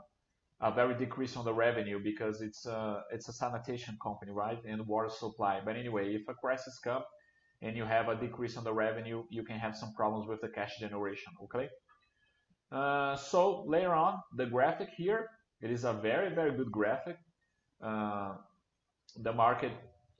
[0.62, 4.60] a very decrease on the revenue because it's a, it's a sanitation company, right?
[4.68, 5.62] And water supply.
[5.64, 7.06] But anyway, if a crisis comes
[7.62, 10.50] and you have a decrease on the revenue, you can have some problems with the
[10.50, 11.70] cash generation, okay?
[12.72, 15.30] Uh, so later on, the graphic here,
[15.62, 17.18] it is a very, very good graphic.
[17.82, 18.36] Uh,
[19.24, 19.72] the market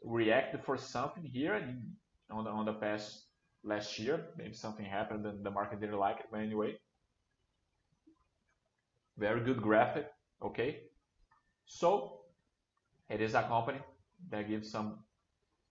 [0.04, 1.54] reacted for something here
[2.32, 3.26] on the, on the past
[3.64, 4.28] last year.
[4.38, 6.76] Maybe something happened and the market didn't like it, but anyway.
[9.18, 10.08] Very good graphic.
[10.44, 10.82] Okay,
[11.66, 12.22] so
[13.10, 13.80] it is a company
[14.30, 15.00] that gives some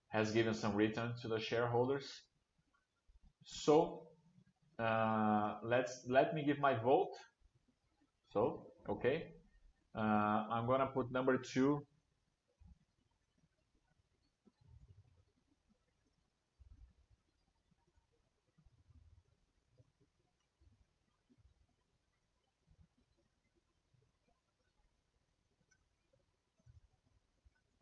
[0.08, 2.22] has given some return to the shareholders.
[3.44, 4.08] So
[4.78, 7.12] uh, let's let me give my vote.
[8.32, 9.34] So okay,
[9.94, 11.86] uh, I'm gonna put number two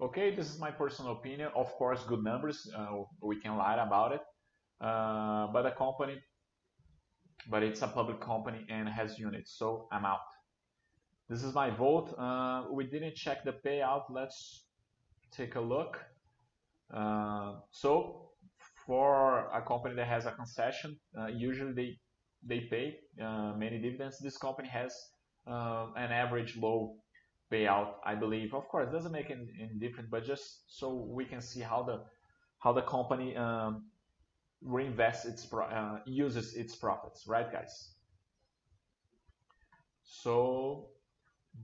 [0.05, 1.49] Okay, this is my personal opinion.
[1.57, 2.71] Of course, good numbers.
[2.77, 4.21] Uh, we can lie about it.
[4.79, 6.17] Uh, but a company,
[7.49, 10.27] but it's a public company and has units, so I'm out.
[11.31, 12.15] This is my vote.
[12.19, 14.03] Uh, we didn't check the payout.
[14.11, 14.67] Let's
[15.33, 15.99] take a look.
[16.93, 18.29] Uh, so
[18.87, 21.99] for a company that has a concession, uh, usually they
[22.47, 24.19] they pay uh, many dividends.
[24.19, 24.93] This company has
[25.47, 26.97] an average low
[27.55, 28.55] payout, I believe.
[28.55, 29.47] Of course, it doesn't make any,
[29.79, 32.01] difference, but just so we can see how the
[32.59, 33.85] how the company um,
[34.67, 37.95] reinvests its uh, uses its profits, right, guys?
[40.03, 40.89] So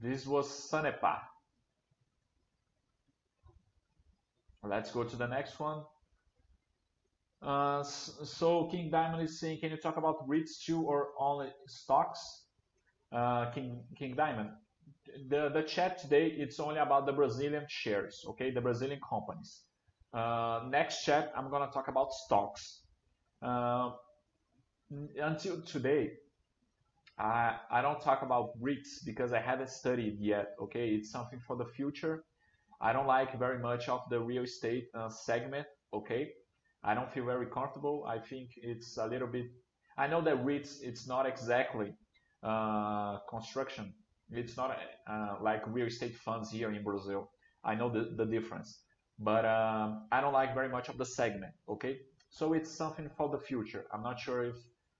[0.01, 1.19] this was Sanepar.
[4.63, 5.81] Let's go to the next one.
[7.41, 12.43] Uh, so King Diamond is saying, can you talk about REITs too or only stocks?
[13.11, 14.51] Uh, King King Diamond,
[15.29, 19.61] the, the chat today, it's only about the Brazilian shares, okay, the Brazilian companies.
[20.13, 22.81] Uh, next chat, I'm going to talk about stocks.
[23.41, 23.91] Uh,
[25.21, 26.11] until today,
[27.17, 30.89] I, I don't talk about REITs because I haven't studied yet, okay?
[30.89, 32.23] It's something for the future.
[32.81, 36.31] I don't like very much of the real estate uh, segment, okay?
[36.83, 38.05] I don't feel very comfortable.
[38.07, 39.45] I think it's a little bit,
[39.97, 41.93] I know that REITs, it's not exactly
[42.43, 43.93] uh, construction
[44.31, 47.31] it's not uh, like real estate funds here in Brazil.
[47.63, 48.79] I know the, the difference,
[49.19, 51.53] but um, I don't like very much of the segment.
[51.69, 53.85] Okay, so it's something for the future.
[53.93, 54.55] I'm not sure if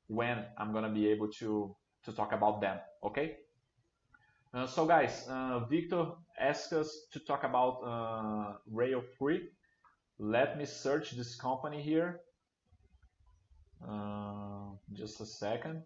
[0.08, 2.80] when I'm gonna be able to to talk about them.
[3.04, 3.38] Okay.
[4.54, 9.48] Uh, so guys, uh, Victor asked us to talk about uh, Rail 3.
[10.20, 12.20] Let me search this company here.
[13.88, 15.84] Uh, just a second.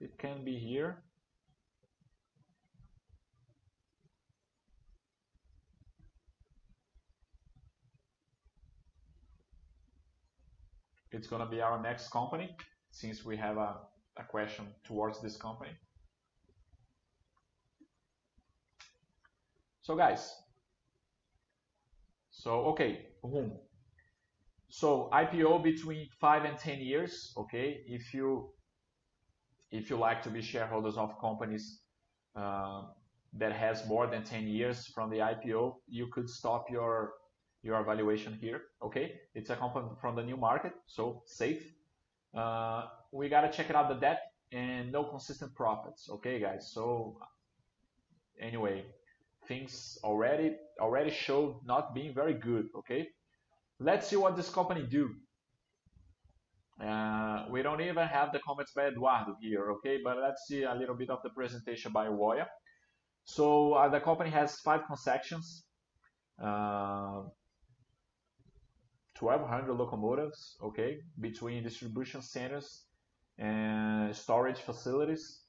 [0.00, 1.04] It can be here.
[11.14, 12.50] It's going to be our next company
[12.90, 13.76] since we have a,
[14.18, 15.70] a question towards this company.
[19.82, 20.32] So guys,
[22.30, 23.52] so okay, boom.
[24.68, 27.84] So IPO between five and 10 years, okay?
[27.86, 28.50] If you
[29.70, 31.80] if you like to be shareholders of companies
[32.36, 32.82] uh,
[33.34, 37.12] that has more than 10 years from the IPO, you could stop your
[37.64, 38.60] your evaluation here.
[38.82, 41.62] Okay, it's a company from the new market, so safe.
[42.34, 44.20] uh, we gotta check it out the debt
[44.52, 46.08] and no consistent profits.
[46.10, 46.70] Okay, guys.
[46.72, 47.16] So
[48.40, 48.84] anyway,
[49.48, 52.66] things already already show not being very good.
[52.80, 53.08] Okay,
[53.80, 55.10] let's see what this company do.
[56.80, 60.00] Uh, we don't even have the comments by Eduardo here, okay?
[60.02, 62.46] But let's see a little bit of the presentation by Woya.
[63.24, 65.64] So uh, the company has five concessions,
[66.42, 67.22] uh,
[69.24, 72.84] 1,200 locomotives, okay, between distribution centers
[73.38, 75.40] and storage facilities.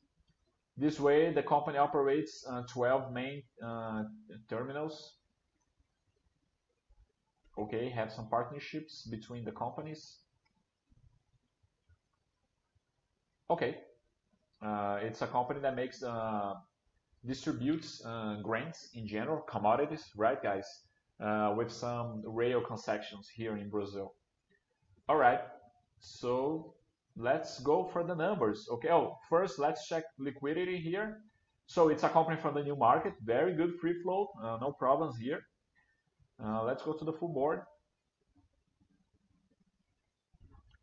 [0.77, 4.03] This way, the company operates uh, 12 main uh,
[4.49, 5.17] terminals.
[7.57, 10.19] Okay, have some partnerships between the companies.
[13.49, 13.77] Okay,
[14.61, 16.55] uh, it's a company that makes uh,
[17.25, 20.65] distributes uh, grains in general, commodities, right, guys?
[21.17, 24.15] Uh, with some rail concessions here in Brazil.
[25.08, 25.39] All right,
[25.99, 26.73] so
[27.15, 28.67] let's go for the numbers.
[28.69, 31.21] Okay, oh, first let's check liquidity here.
[31.67, 35.15] So it's a company from the new market, very good free float, uh, no problems
[35.17, 35.39] here.
[36.43, 37.62] Uh, let's go to the full board.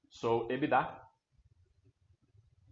[0.09, 0.89] So EBITDA,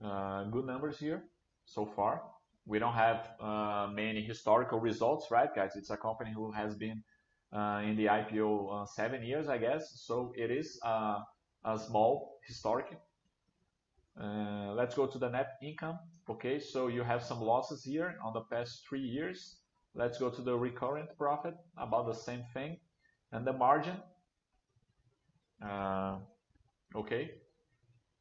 [0.03, 1.25] uh, good numbers here
[1.67, 2.23] so far.
[2.65, 5.77] We don't have uh, many historical results, right, guys?
[5.77, 7.03] It's a company who has been
[7.53, 10.03] in the IPO uh, seven years, I guess.
[10.07, 11.19] So it is uh,
[11.65, 12.87] a small historic.
[14.21, 15.99] Uh, let's go to the net income.
[16.29, 19.57] Okay, so you have some losses here on the past three years.
[19.95, 22.79] Let's go to the recurrent profit, about the same thing.
[23.33, 23.97] And the margin,
[26.95, 27.31] okay,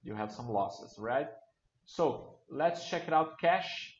[0.04, 1.28] you have some losses, right?
[1.86, 3.99] So let's check it out cash.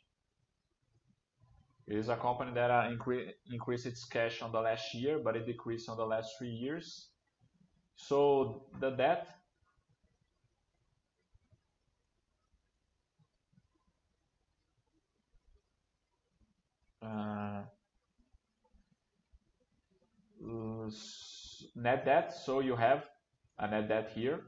[1.90, 5.36] It is a company that uh, incre increased its cash on the last year, but
[5.36, 7.10] it decreased on the last three years.
[7.96, 9.28] So the debt
[17.02, 17.64] uh,
[21.76, 22.32] net debt.
[22.46, 23.06] So you have
[23.58, 24.42] a net debt here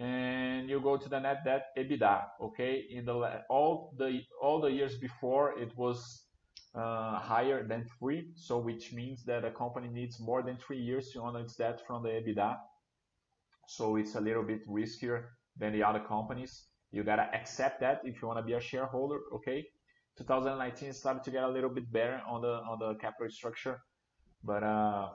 [0.00, 2.22] and you go to the net debt EBITDA.
[2.40, 6.24] Okay, in the all the all the years before it was
[6.74, 11.20] higher than three, so which means that a company needs more than three years to
[11.20, 12.56] honor its debt from the EBITDA.
[13.68, 15.24] So it's a little bit riskier
[15.56, 16.66] than the other companies.
[16.90, 19.20] You gotta accept that if you wanna be a shareholder.
[19.34, 19.66] Okay,
[20.18, 23.80] 2019 started to get a little bit better on the on the capital structure,
[24.42, 25.08] but uh,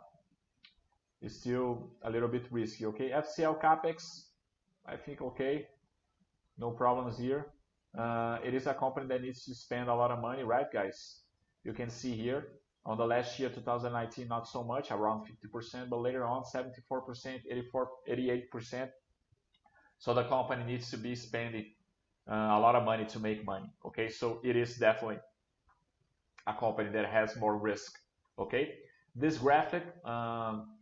[1.21, 2.85] it's still a little bit risky.
[2.85, 4.29] Okay, FCL capex
[4.89, 5.67] I think okay,
[6.57, 7.45] no problems here.
[7.97, 11.21] Uh, it is a company that needs to spend a lot of money, right, guys?
[11.63, 12.47] You can see here
[12.85, 17.89] on the last year, 2019, not so much, around 50%, but later on, 74%, 84,
[18.09, 18.89] 88%.
[19.97, 21.65] So the company needs to be spending
[22.29, 23.69] uh, a lot of money to make money.
[23.85, 25.19] Okay, so it is definitely
[26.47, 27.99] a company that has more risk.
[28.37, 28.75] Okay,
[29.15, 30.77] this graphic, um,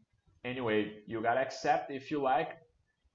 [0.45, 2.57] anyway, you gotta accept if you like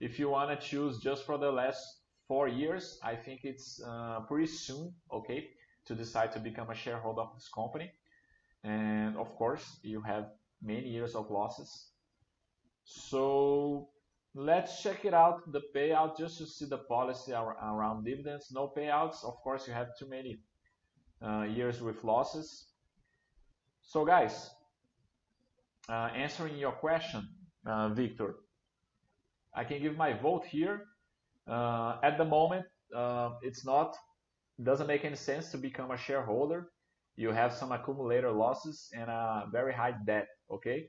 [0.03, 4.19] if you want to choose just for the last four years, I think it's uh,
[4.27, 5.51] pretty soon, okay,
[5.87, 7.91] to decide to become a shareholder of this company.
[8.65, 10.27] And of course, you have
[10.63, 11.91] many years of losses.
[12.85, 13.89] So
[14.35, 18.51] let's check it out, the payout, just to see the policy around dividends.
[18.53, 20.39] No payouts, of course, you have too many
[21.21, 22.67] uh, years with losses.
[23.83, 24.51] So guys,
[25.89, 27.29] uh, answering your question,
[27.67, 28.37] uh, Victor,
[29.55, 30.87] I can give my vote here.
[31.47, 32.65] Uh, at the moment,
[32.97, 33.97] uh, it's not,
[34.65, 36.71] doesn't make any sense to become a shareholder.
[37.17, 40.89] You have some accumulator losses and a very high debt, okay?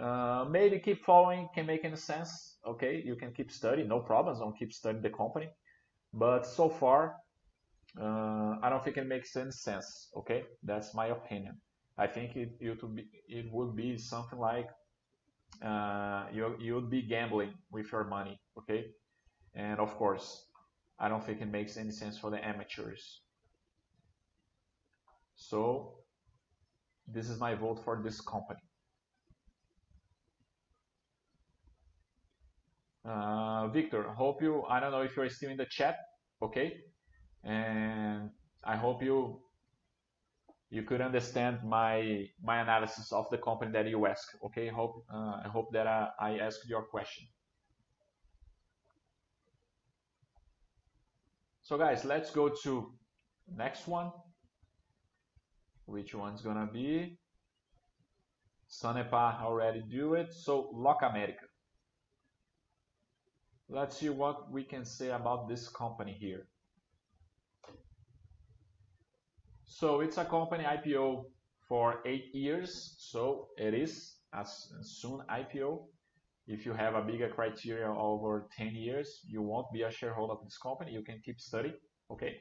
[0.00, 3.02] Uh, maybe keep following can make any sense, okay?
[3.04, 5.48] You can keep studying, no problems on keep studying the company.
[6.14, 7.16] But so far,
[8.00, 10.44] uh, I don't think it makes any sense, okay?
[10.62, 11.60] That's my opinion.
[11.98, 14.68] I think it, it, would, be, it would be something like
[15.62, 18.86] uh, you you would be gambling with your money, okay?
[19.54, 20.46] And of course,
[20.98, 23.22] I don't think it makes any sense for the amateurs.
[25.34, 25.94] So
[27.06, 28.60] this is my vote for this company.
[33.04, 35.96] Uh, Victor, hope you, I don't know if you're still in the chat,
[36.40, 36.76] okay?
[37.42, 38.30] And
[38.64, 39.40] I hope you
[40.70, 44.26] you could understand my my analysis of the company that you ask.
[44.46, 47.26] Okay, hope uh, I hope that I, I asked your question.
[51.62, 52.92] So guys, let's go to
[53.56, 54.10] next one.
[55.86, 57.18] Which one's gonna be?
[58.68, 60.32] Sanepar already do it.
[60.32, 61.46] So Locamerica.
[63.68, 66.46] let's see what we can say about this company here.
[69.64, 71.24] So it's a company IPO
[71.68, 75.86] for eight years, so it is as soon IPO.
[76.46, 80.44] If you have a bigger criteria over 10 years, you won't be a shareholder of
[80.44, 80.92] this company.
[80.92, 81.76] You can keep studying,
[82.10, 82.40] okay?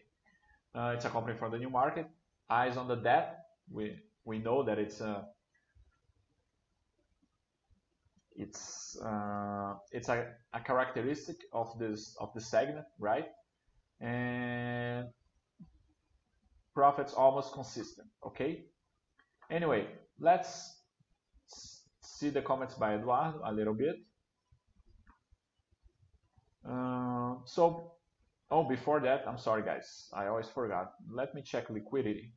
[0.73, 2.07] Uh, it's a company for the new market.
[2.49, 3.39] Eyes on the debt.
[3.69, 5.27] We we know that it's a
[8.35, 13.27] it's uh, it's a, a characteristic of this of the segment, right?
[13.99, 15.07] And
[16.73, 18.65] profits almost consistent, okay?
[19.49, 19.87] Anyway,
[20.19, 20.80] let's
[22.21, 23.95] see the comments by Eduardo a little bit.
[26.63, 27.93] Uh, so,
[28.51, 30.91] oh, before that, I'm sorry guys, I always forgot.
[31.11, 32.33] Let me check liquidity.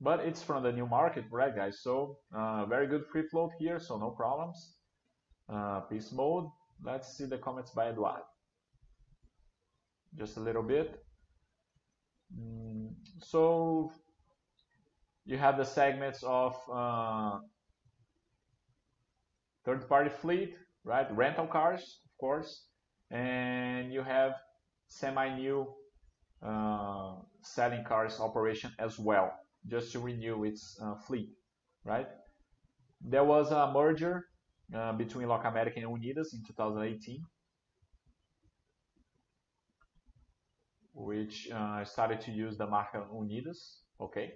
[0.00, 1.80] But it's from the new market, right guys?
[1.80, 4.58] So, uh, very good free float here, so no problems.
[5.48, 6.46] Uh, peace mode.
[6.84, 8.26] Let's see the comments by Eduardo.
[10.18, 11.02] Just a little bit.
[12.38, 12.90] Mm,
[13.20, 13.90] so,
[15.24, 17.38] you have the segments of uh,
[19.64, 20.54] third-party fleet,
[20.84, 21.06] right?
[21.16, 22.66] Rental cars, of course,
[23.10, 24.32] and you have
[24.88, 25.66] semi-new
[26.42, 29.32] uh, selling cars operation as well,
[29.66, 31.30] just to renew its uh, fleet,
[31.84, 32.08] right?
[33.00, 34.26] There was a merger
[34.74, 37.22] uh, between Locamerica and Unidas in 2018,
[40.94, 44.34] which uh, started to use the marca Unidas, okay?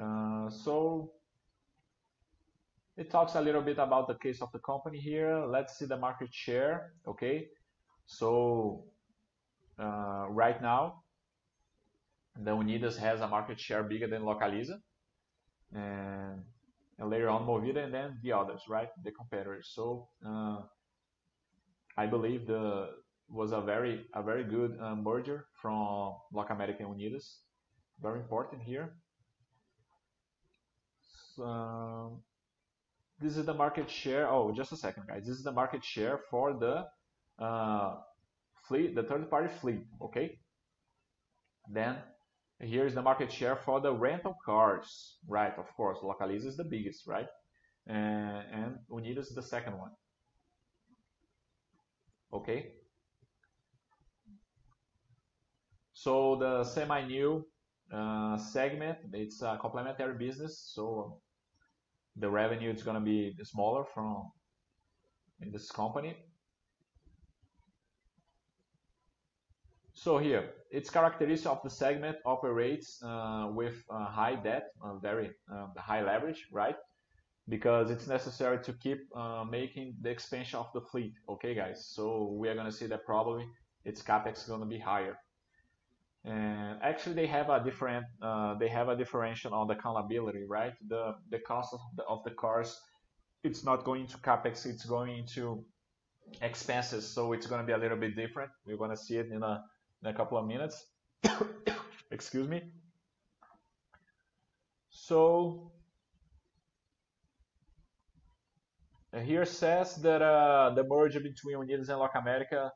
[0.00, 1.12] Uh, so
[2.96, 5.44] it talks a little bit about the case of the company here.
[5.46, 6.92] Let's see the market share.
[7.06, 7.48] Okay,
[8.06, 8.84] so
[9.78, 11.02] uh, right now,
[12.42, 14.80] the Unidas has a market share bigger than Localiza,
[15.74, 16.42] and,
[16.98, 18.88] and later on Movida, and then the others, right?
[19.04, 19.72] The competitors.
[19.74, 20.60] So uh,
[21.96, 22.90] I believe the
[23.28, 27.38] was a very a very good uh, merger from Locamerica and Unidas.
[28.00, 28.94] Very important here.
[31.42, 32.22] Um,
[33.20, 34.28] this is the market share.
[34.30, 35.26] Oh, just a second, guys.
[35.26, 36.86] This is the market share for the
[37.42, 37.96] uh,
[38.68, 39.82] fleet, the third-party fleet.
[40.02, 40.38] Okay.
[41.70, 41.96] Then
[42.60, 45.18] here is the market share for the rental cars.
[45.26, 45.98] Right, of course.
[46.02, 47.26] Localiza is the biggest, right?
[47.86, 49.90] And, and Unidas is the second one.
[52.32, 52.72] Okay.
[55.94, 57.46] So the semi-new
[57.92, 60.70] uh, segment, it's a complementary business.
[60.74, 61.20] So
[62.16, 64.30] the revenue is going to be smaller from
[65.40, 66.16] in this company.
[69.92, 75.30] So here, its characteristic of the segment operates uh, with uh, high debt, uh, very
[75.50, 76.76] um, high leverage, right?
[77.48, 81.14] Because it's necessary to keep uh, making the expansion of the fleet.
[81.28, 81.88] Okay, guys.
[81.94, 83.46] So we are going to see that probably
[83.84, 85.16] its capex is going to be higher.
[86.26, 90.72] And actually, they have a different uh, they have a differential on the accountability, right?
[90.88, 92.76] The the cost of the, of the cars,
[93.44, 95.64] it's not going to capex, it's going to
[96.42, 98.50] expenses, so it's going to be a little bit different.
[98.66, 99.62] We're going to see it in a
[100.02, 100.84] in a couple of minutes.
[102.10, 102.62] Excuse me.
[104.90, 105.70] So
[109.22, 112.70] here says that uh, the merger between Unidas and Locamerica uh,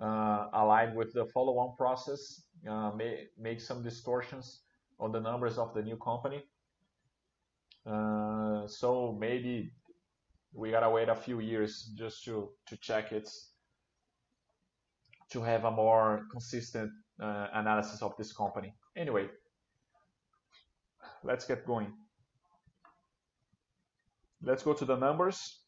[0.00, 4.62] aligned with the follow-on process uh, may make some distortions
[4.98, 6.42] on the numbers of the new company.
[7.86, 9.72] Uh, so maybe
[10.52, 13.30] we gotta wait a few years just to to check it
[15.30, 16.90] to have a more consistent
[17.22, 18.74] uh, analysis of this company.
[18.96, 19.28] Anyway,
[21.22, 21.92] let's get going.
[24.42, 25.59] Let's go to the numbers.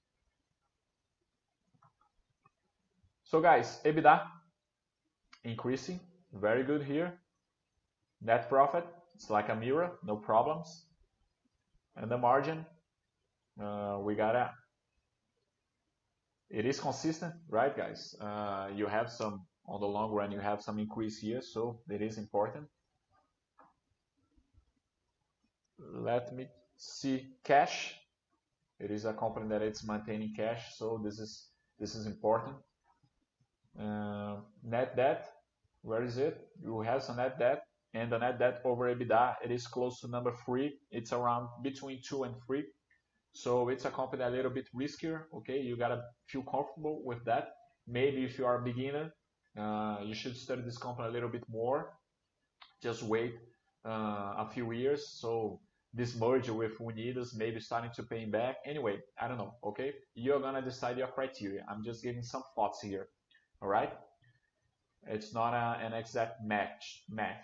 [3.32, 4.26] So guys, EBITDA
[5.44, 5.98] increasing
[6.34, 7.18] very good here.
[8.20, 10.84] Net profit, it's like a mirror, no problems.
[11.96, 12.66] And the margin,
[13.58, 14.50] uh, we got a,
[16.50, 18.14] it is consistent, right guys?
[18.20, 22.02] Uh, you have some, on the long run, you have some increase here, so it
[22.02, 22.66] is important.
[25.78, 27.94] Let me see cash.
[28.78, 32.56] It is a company that it's maintaining cash, so this is this is important.
[33.78, 35.30] Uh, net debt,
[35.82, 36.48] where is it?
[36.62, 37.64] You have some net debt,
[37.94, 40.78] and the net debt over EBITDA, it is close to number three.
[40.90, 42.64] It's around between two and three.
[43.32, 45.22] So it's a company a little bit riskier.
[45.34, 47.52] Okay, you gotta feel comfortable with that.
[47.86, 49.12] Maybe if you are a beginner,
[49.58, 51.94] uh, you should study this company a little bit more.
[52.82, 53.34] Just wait
[53.86, 55.08] uh, a few years.
[55.18, 55.60] So
[55.94, 58.56] this merger with Unidas, maybe starting to paying back.
[58.66, 59.54] Anyway, I don't know.
[59.64, 61.64] Okay, you're gonna decide your criteria.
[61.68, 63.08] I'm just giving some thoughts here.
[63.62, 63.92] All right,
[65.06, 67.40] it's not a, an exact match math.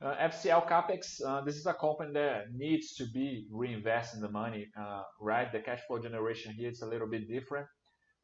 [0.00, 4.68] Uh, FCL Capex, uh, this is a company that needs to be reinvesting the money,
[4.80, 5.50] uh, right?
[5.50, 7.66] The cash flow generation here is a little bit different.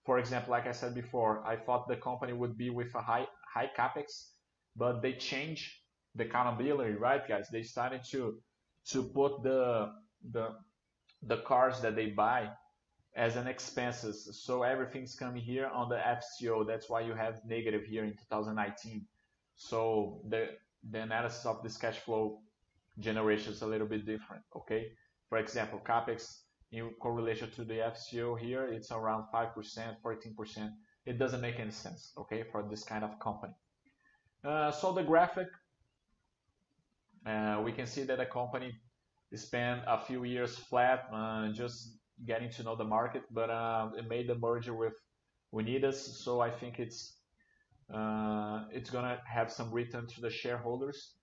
[0.06, 3.26] For example, like I said before, I thought the company would be with a high
[3.52, 4.30] high capex,
[4.76, 5.68] but they changed
[6.14, 7.48] the accountability, right, guys?
[7.50, 8.38] They started to
[8.90, 9.92] to put the
[10.30, 10.50] the
[11.22, 12.50] the cars that they buy
[13.16, 14.28] as an expenses.
[14.44, 16.66] So everything's coming here on the FCO.
[16.66, 19.06] That's why you have negative here in 2019.
[19.56, 20.50] So the
[20.90, 22.40] the analysis of this cash flow
[22.98, 24.42] generation is a little bit different.
[24.56, 24.92] Okay.
[25.28, 26.40] For example, capex
[26.72, 29.54] in correlation to the FCO here, it's around 5%,
[30.04, 30.70] 14%.
[31.06, 33.54] It doesn't make any sense, okay, for this kind of company.
[34.44, 35.48] Uh, so the graphic,
[37.26, 38.72] uh, we can see that the company
[39.34, 44.08] spent a few years flat, uh, just getting to know the market, but uh, it
[44.08, 44.94] made the merger with
[45.54, 47.16] Unidas, so I think it's
[47.92, 51.14] uh, it's gonna have some return to the shareholders,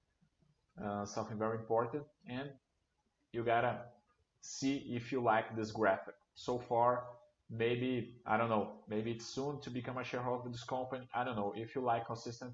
[0.83, 2.49] uh, something very important, and
[3.31, 3.79] you gotta
[4.41, 6.15] see if you like this graphic.
[6.35, 7.03] So far,
[7.49, 11.07] maybe, I don't know, maybe it's soon to become a shareholder of this company.
[11.13, 11.53] I don't know.
[11.55, 12.53] If you like consistent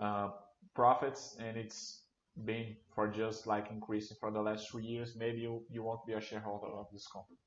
[0.00, 0.30] uh,
[0.74, 2.04] profits and it's
[2.44, 6.12] been for just like increasing for the last three years, maybe you, you won't be
[6.12, 7.37] a shareholder of this company.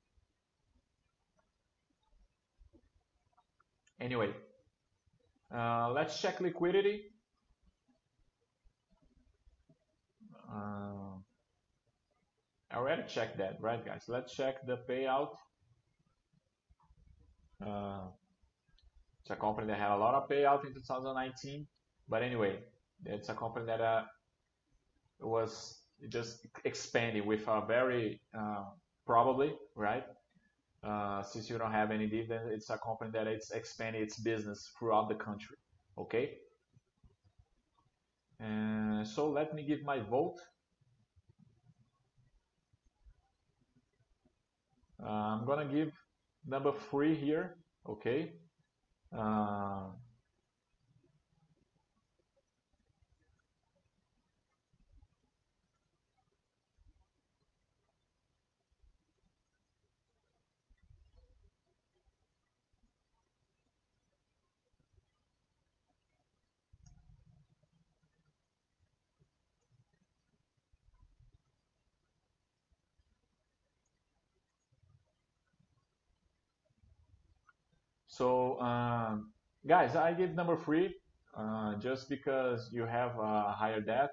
[4.01, 4.31] Anyway,
[5.55, 7.03] uh, let's check liquidity.
[10.51, 11.17] Uh,
[12.71, 14.05] I already checked that, right guys?
[14.07, 15.35] Let's check the payout.
[17.63, 18.07] Uh,
[19.21, 21.67] it's a company that had a lot of payout in 2019,
[22.09, 22.57] but anyway,
[23.05, 24.03] it's a company that uh,
[25.19, 25.77] was
[26.09, 28.63] just expanding with a very uh,
[29.05, 30.05] probably right.
[30.83, 34.71] Uh, since you don't have any dividend, it's a company that it's expanding its business
[34.77, 35.57] throughout the country.
[35.97, 36.37] Okay.
[38.39, 40.39] And so let me give my vote.
[45.03, 45.91] Uh, I'm gonna give
[46.47, 47.57] number three here,
[47.87, 48.33] okay?
[49.15, 49.89] Uh,
[78.21, 79.31] So, um,
[79.65, 80.93] guys, I give number three
[81.35, 84.11] uh, just because you have a higher debt.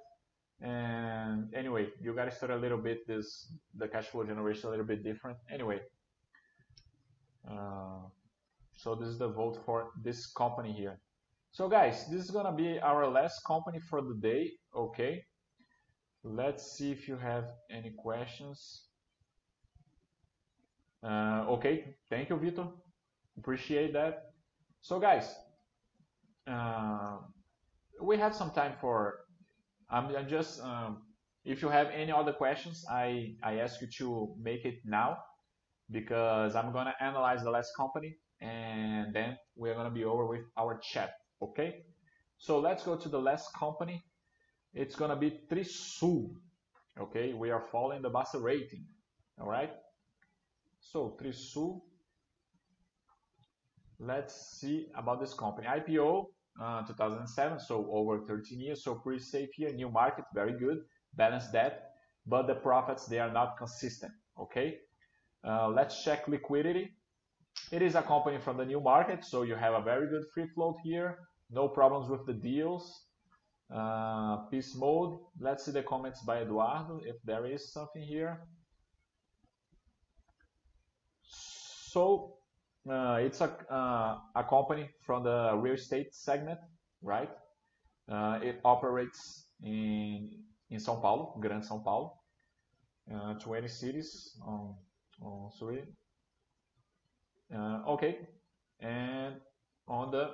[0.62, 4.86] And anyway, you gotta start a little bit this the cash flow generation a little
[4.86, 5.36] bit different.
[5.52, 5.80] Anyway,
[7.50, 8.00] uh,
[8.76, 10.98] so this is the vote for this company here.
[11.50, 14.52] So guys, this is gonna be our last company for the day.
[14.74, 15.22] Okay,
[16.24, 18.84] let's see if you have any questions.
[21.02, 22.72] Uh, okay, thank you, Vitor.
[23.38, 24.32] Appreciate that.
[24.80, 25.34] So guys,
[26.46, 27.18] uh,
[28.02, 29.20] we have some time for,
[29.90, 31.02] I'm, I'm just, um,
[31.44, 35.18] if you have any other questions, I, I ask you to make it now
[35.90, 40.78] because I'm gonna analyze the last company and then we're gonna be over with our
[40.78, 41.84] chat, okay?
[42.38, 44.04] So let's go to the last company.
[44.74, 46.34] It's gonna be Trisul,
[47.00, 47.34] okay?
[47.34, 48.84] We are following the Bastter rating,
[49.40, 49.70] all right?
[50.80, 51.82] So Trisul
[53.98, 55.66] let's see about this company.
[55.66, 56.26] IPO
[56.60, 59.72] uh, 2007, so over 13 years, so pretty safe here.
[59.72, 60.78] New market, very good,
[61.14, 61.90] Balance debt,
[62.26, 64.12] but the profits they are not consistent.
[64.38, 64.78] Okay,
[65.44, 66.92] uh, let's check liquidity.
[67.72, 70.46] It is a company from the new market, so you have a very good free
[70.54, 71.18] float here.
[71.50, 73.04] No problems with the deals.
[73.74, 75.18] Uh, peace mode.
[75.40, 78.40] Let's see the comments by Eduardo if there is something here.
[81.22, 82.37] So
[82.90, 86.58] it's a, uh, a company from the real estate segment,
[87.02, 87.30] right?
[88.10, 90.30] Uh, it operates in,
[90.70, 92.12] in São Paulo, Grande São Paulo,
[93.14, 94.76] uh, 20 cities on.
[97.54, 98.18] Uh, okay,
[98.80, 99.34] and
[99.88, 100.30] on the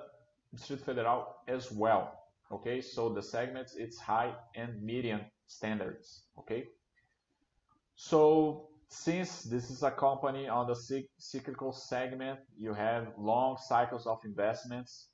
[0.52, 2.12] Distrito Federal as well.
[2.52, 6.26] Okay, so the segments, it's high and medium standards.
[6.38, 6.66] Okay,
[7.94, 14.18] so since this is a company on the cyclical segment, you have long cycles of
[14.24, 15.08] investments.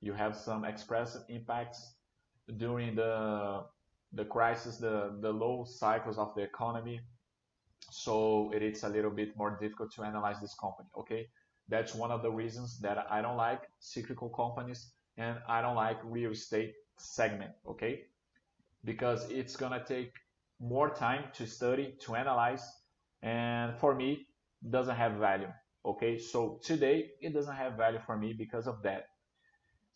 [0.00, 1.94] You have some expressive impacts
[2.56, 3.64] during the
[4.12, 7.00] the crisis, the, the low cycles of the economy.
[7.90, 11.28] So it is a little bit more difficult to analyze this company, okay?
[11.68, 15.98] That's one of the reasons that I don't like cyclical companies and I don't like
[16.04, 18.04] real estate segment, okay?
[18.84, 20.12] Because it's gonna take
[20.60, 22.64] more time to study, to analyze,
[23.22, 24.26] and for me,
[24.70, 25.52] doesn't have value,
[25.84, 26.18] okay?
[26.18, 29.06] So today, it doesn't have value for me because of that.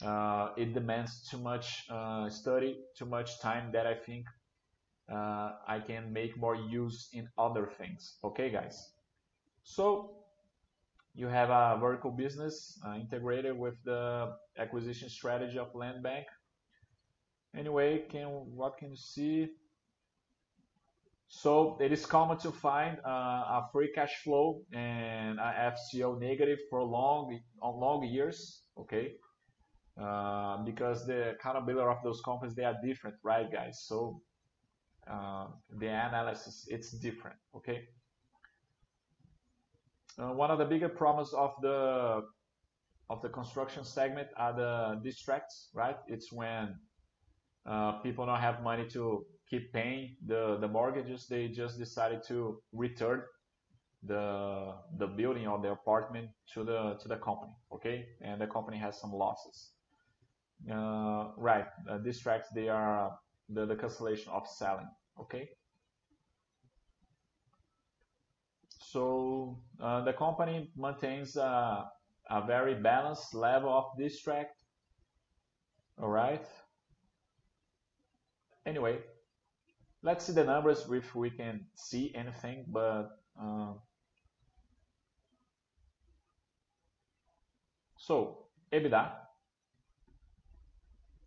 [0.04, 4.26] Uh, it demands too much uh, study, too much time that I think
[5.12, 8.16] uh, I can make more use in other things.
[8.24, 8.92] Okay, guys.
[9.62, 10.16] So
[11.14, 16.26] you have a vertical business uh, integrated with the acquisition strategy of land bank.
[17.54, 19.50] Anyway, can what can you see?
[21.34, 23.08] So it is common to find uh,
[23.58, 28.64] a free cash flow and a FCO negative for long long years.
[28.76, 29.14] Okay,
[29.98, 33.84] uh, because the accountability of those companies they are different, right, guys?
[33.88, 34.20] So
[35.10, 35.46] uh,
[35.80, 37.38] the analysis it's different.
[37.56, 37.88] Okay.
[40.18, 42.24] Uh, one of the bigger problems of the
[43.08, 45.96] of the construction segment are the distracts, right?
[46.08, 46.74] It's when
[47.64, 51.26] uh, people don't have money to keep paying the, the mortgages.
[51.28, 53.22] They just decided to return
[54.04, 58.06] the the building or the apartment to the to the company, okay?
[58.22, 59.72] And the company has some losses.
[60.68, 63.12] Uh, right, uh, distracts they are
[63.48, 64.88] the, the cancellation of selling,
[65.20, 65.48] okay?
[68.78, 71.84] So uh, the company maintains a,
[72.30, 74.62] a very balanced level of distract.
[76.00, 76.44] All right.
[78.64, 78.98] Anyway,
[80.02, 83.72] let's see the numbers if we can see anything, but uh,
[87.96, 89.12] so EBITDA,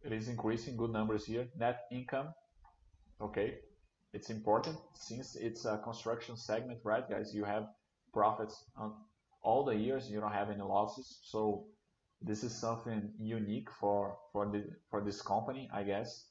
[0.04, 1.48] it is increasing good numbers here.
[1.58, 2.28] Net income,
[3.22, 3.60] okay,
[4.14, 7.34] it's important since it's a construction segment, right, guys?
[7.34, 7.68] You have
[8.14, 8.94] profits on
[9.42, 10.10] all the years.
[10.10, 11.20] You don't have any losses.
[11.24, 11.68] So
[12.22, 16.26] this is something unique for for the for this company, I guess.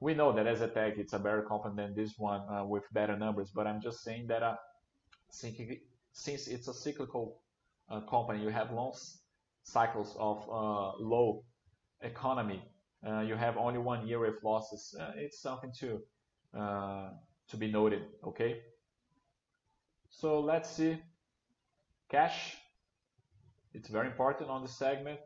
[0.00, 3.50] We know that EZTEC it's a better company than this one uh, with better numbers,
[3.54, 4.56] but I'm just saying that uh,
[5.30, 7.40] since it's a cyclical
[7.90, 8.92] uh, company, you have long
[9.64, 10.46] cycles of
[11.00, 11.44] low
[12.02, 12.62] economy.
[13.02, 14.94] You have only one year with losses.
[15.16, 16.02] It's something to
[17.48, 18.60] to be noted, okay?
[20.10, 20.98] So let's see,
[22.10, 22.56] cash,
[23.72, 25.20] it's very important on the segment.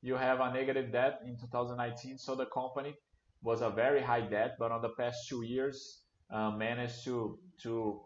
[0.00, 2.94] You have a negative debt in 2019, so the company
[3.42, 8.00] was a very high debt, but on the past two years uh, managed to to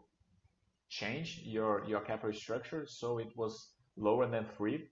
[0.89, 4.89] change your your capital structure, so it was lower than three.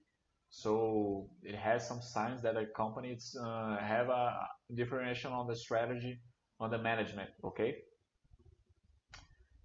[0.50, 6.18] So it has some signs that the companies uh, have a differentiation on the strategy
[6.58, 7.76] on the management, okay?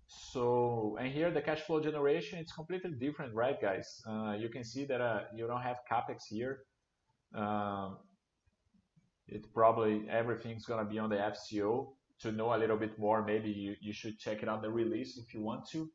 [0.08, 4.02] So, and here the cash flow generation, it's completely different, right guys?
[4.08, 6.60] Uh, you can see that you don't have capex here.
[9.28, 11.94] It probably, everything's gonna be on the FCO.
[12.22, 15.18] To know a little bit more, maybe you, you should check it out the release
[15.18, 15.92] if you want to,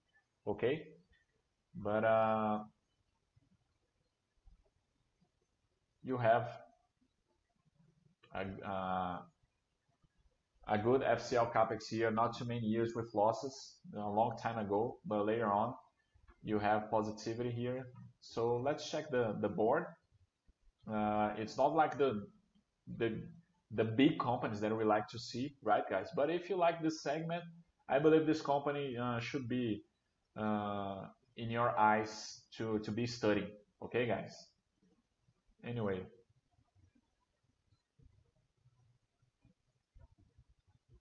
[0.46, 0.88] okay?
[1.74, 2.58] But uh,
[6.02, 6.50] you have
[8.34, 9.18] a, uh,
[10.68, 14.98] a good FCL capex here, not too many years with losses, a long time ago,
[15.06, 15.74] but later on
[16.42, 17.86] you have positivity here.
[18.20, 19.86] So let's check the, the board.
[20.90, 22.26] Uh, it's not like the,
[22.98, 23.22] the,
[23.72, 26.08] the big companies that we like to see, right guys?
[26.14, 27.44] But if you like this segment,
[27.88, 29.82] I believe this company uh, should be
[30.36, 33.50] uh, in your eyes to, to be studying.
[33.82, 34.34] Okay guys?
[35.64, 36.00] Anyway,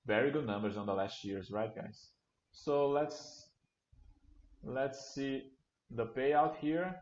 [0.06, 2.10] very good numbers on the last years, right, guys?
[2.52, 3.48] So let's
[4.64, 5.44] let's see
[5.92, 6.96] the payout here.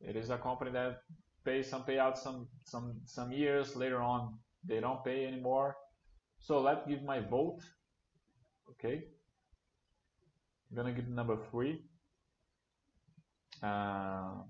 [0.00, 1.00] It is a company that
[1.46, 4.34] pays some payouts some some some years later on
[4.64, 5.76] they don't pay anymore.
[6.40, 7.60] So let's give my vote.
[8.70, 9.04] Okay,
[10.68, 11.84] I'm gonna give number three.
[13.62, 14.42] Uh,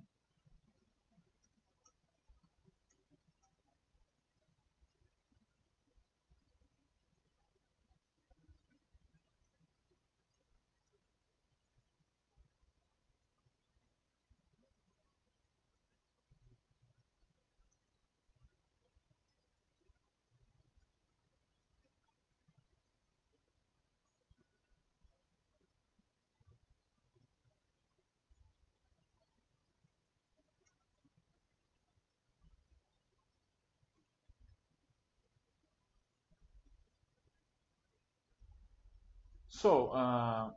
[39.57, 40.51] So uh,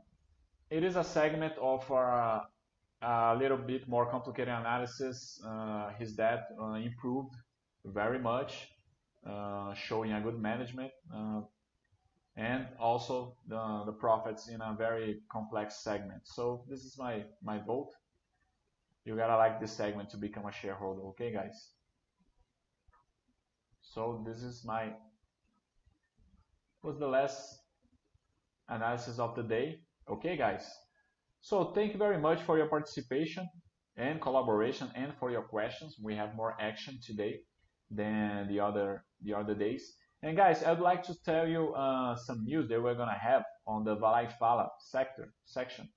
[0.68, 2.44] it is a segment of our,
[3.00, 5.40] a little bit more complicated analysis.
[5.42, 7.34] Uh, his debt uh, improved
[7.86, 8.68] very much,
[9.26, 11.40] uh, showing a good management, uh,
[12.36, 16.20] and also the, the profits in a very complex segment.
[16.24, 17.92] So this is my, my vote.
[19.06, 21.70] You gotta like this segment to become a shareholder, okay guys?
[23.80, 24.92] So this is my
[26.82, 27.60] was the last
[28.70, 29.80] analysis of the day.
[30.08, 30.70] Okay, guys.
[31.40, 33.48] So thank you very much for your participation
[33.96, 35.96] and collaboration and for your questions.
[36.02, 37.40] We have more action today
[37.90, 39.96] than the other the other days.
[40.22, 43.84] And guys, I'd like to tell you uh, some news that we're gonna have on
[43.84, 45.88] the e Fala sector section.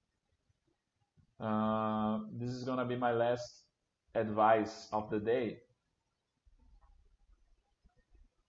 [1.39, 3.63] Uh, this is gonna be my last
[4.15, 5.57] advice of the day.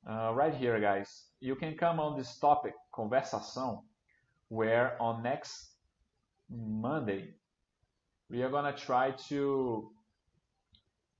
[0.08, 3.80] Uh, right here, guys, you can come on this topic, conversação,
[4.54, 5.52] where on next
[6.48, 7.34] Monday
[8.30, 9.90] we are gonna try to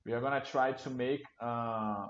[0.07, 2.07] we are gonna try to make uh,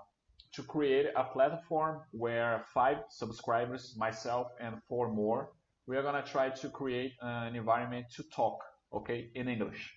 [0.55, 5.51] to create a platform where five subscribers, myself and four more,
[5.87, 8.59] we are gonna try to create an environment to talk,
[8.93, 9.93] okay, in English.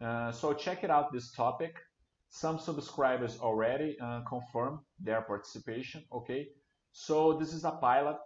[0.00, 1.74] Uh, so check it out this topic.
[2.30, 6.48] Some subscribers already uh, confirmed their participation, okay.
[6.92, 8.16] So this is a pilot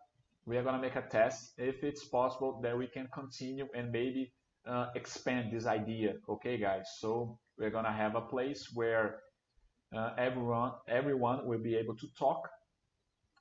[0.46, 1.52] we are going to make a test.
[1.58, 4.32] If it's possible, that we can continue and maybe
[4.66, 6.14] uh, expand this idea.
[6.28, 6.84] Okay, guys.
[6.98, 9.20] So we're going to have a place where
[9.96, 12.48] uh, everyone everyone will be able to talk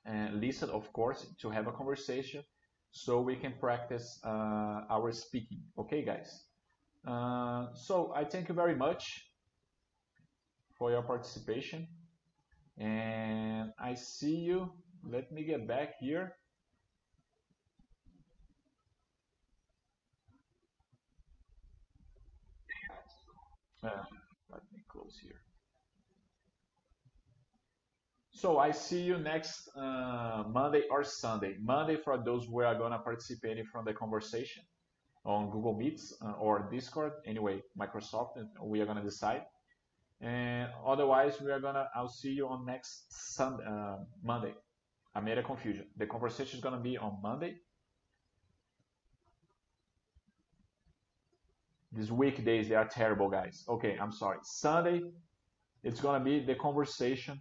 [0.06, 2.42] and listen, of course, to have a conversation,
[2.90, 5.62] so we can practice uh, our speaking.
[5.78, 6.44] Okay, guys.
[7.06, 9.02] Uh, so I thank you very much
[10.78, 11.88] for your participation,
[12.78, 14.72] and I see you.
[15.06, 16.36] Let me get back here.
[23.84, 23.90] Uh,
[24.50, 25.40] let me close here.
[28.30, 31.56] So I see you next uh, Monday or Sunday.
[31.62, 34.62] Monday for those who are gonna participate in from the conversation
[35.24, 37.12] on Google Meets uh, or Discord.
[37.26, 39.42] Anyway, Microsoft, we are gonna decide.
[40.20, 41.88] And otherwise, we are gonna.
[41.94, 44.54] I'll see you on next Sunday, uh, Monday.
[45.14, 45.86] I made a confusion.
[45.96, 47.56] The conversation is gonna be on Monday,
[51.94, 53.64] These weekdays, they are terrible, guys.
[53.68, 54.38] Okay, I'm sorry.
[54.42, 55.02] Sunday,
[55.84, 57.40] it's going to be the conversation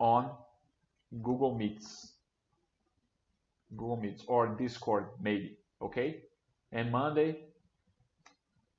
[0.00, 0.30] on
[1.22, 2.14] Google Meets.
[3.76, 5.58] Google Meets or Discord, maybe.
[5.80, 6.22] Okay?
[6.72, 7.38] And Monday,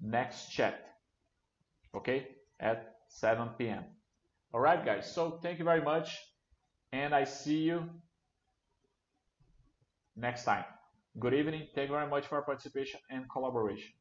[0.02, 0.96] next chat.
[1.96, 2.28] Okay?
[2.60, 3.86] At 7 p.m.
[4.54, 5.10] All right, guys.
[5.10, 6.18] So thank you very much.
[6.92, 7.86] And I see you
[10.18, 10.66] next time.
[11.18, 11.68] Good evening.
[11.74, 13.93] Thank you very much for your participation and collaboration.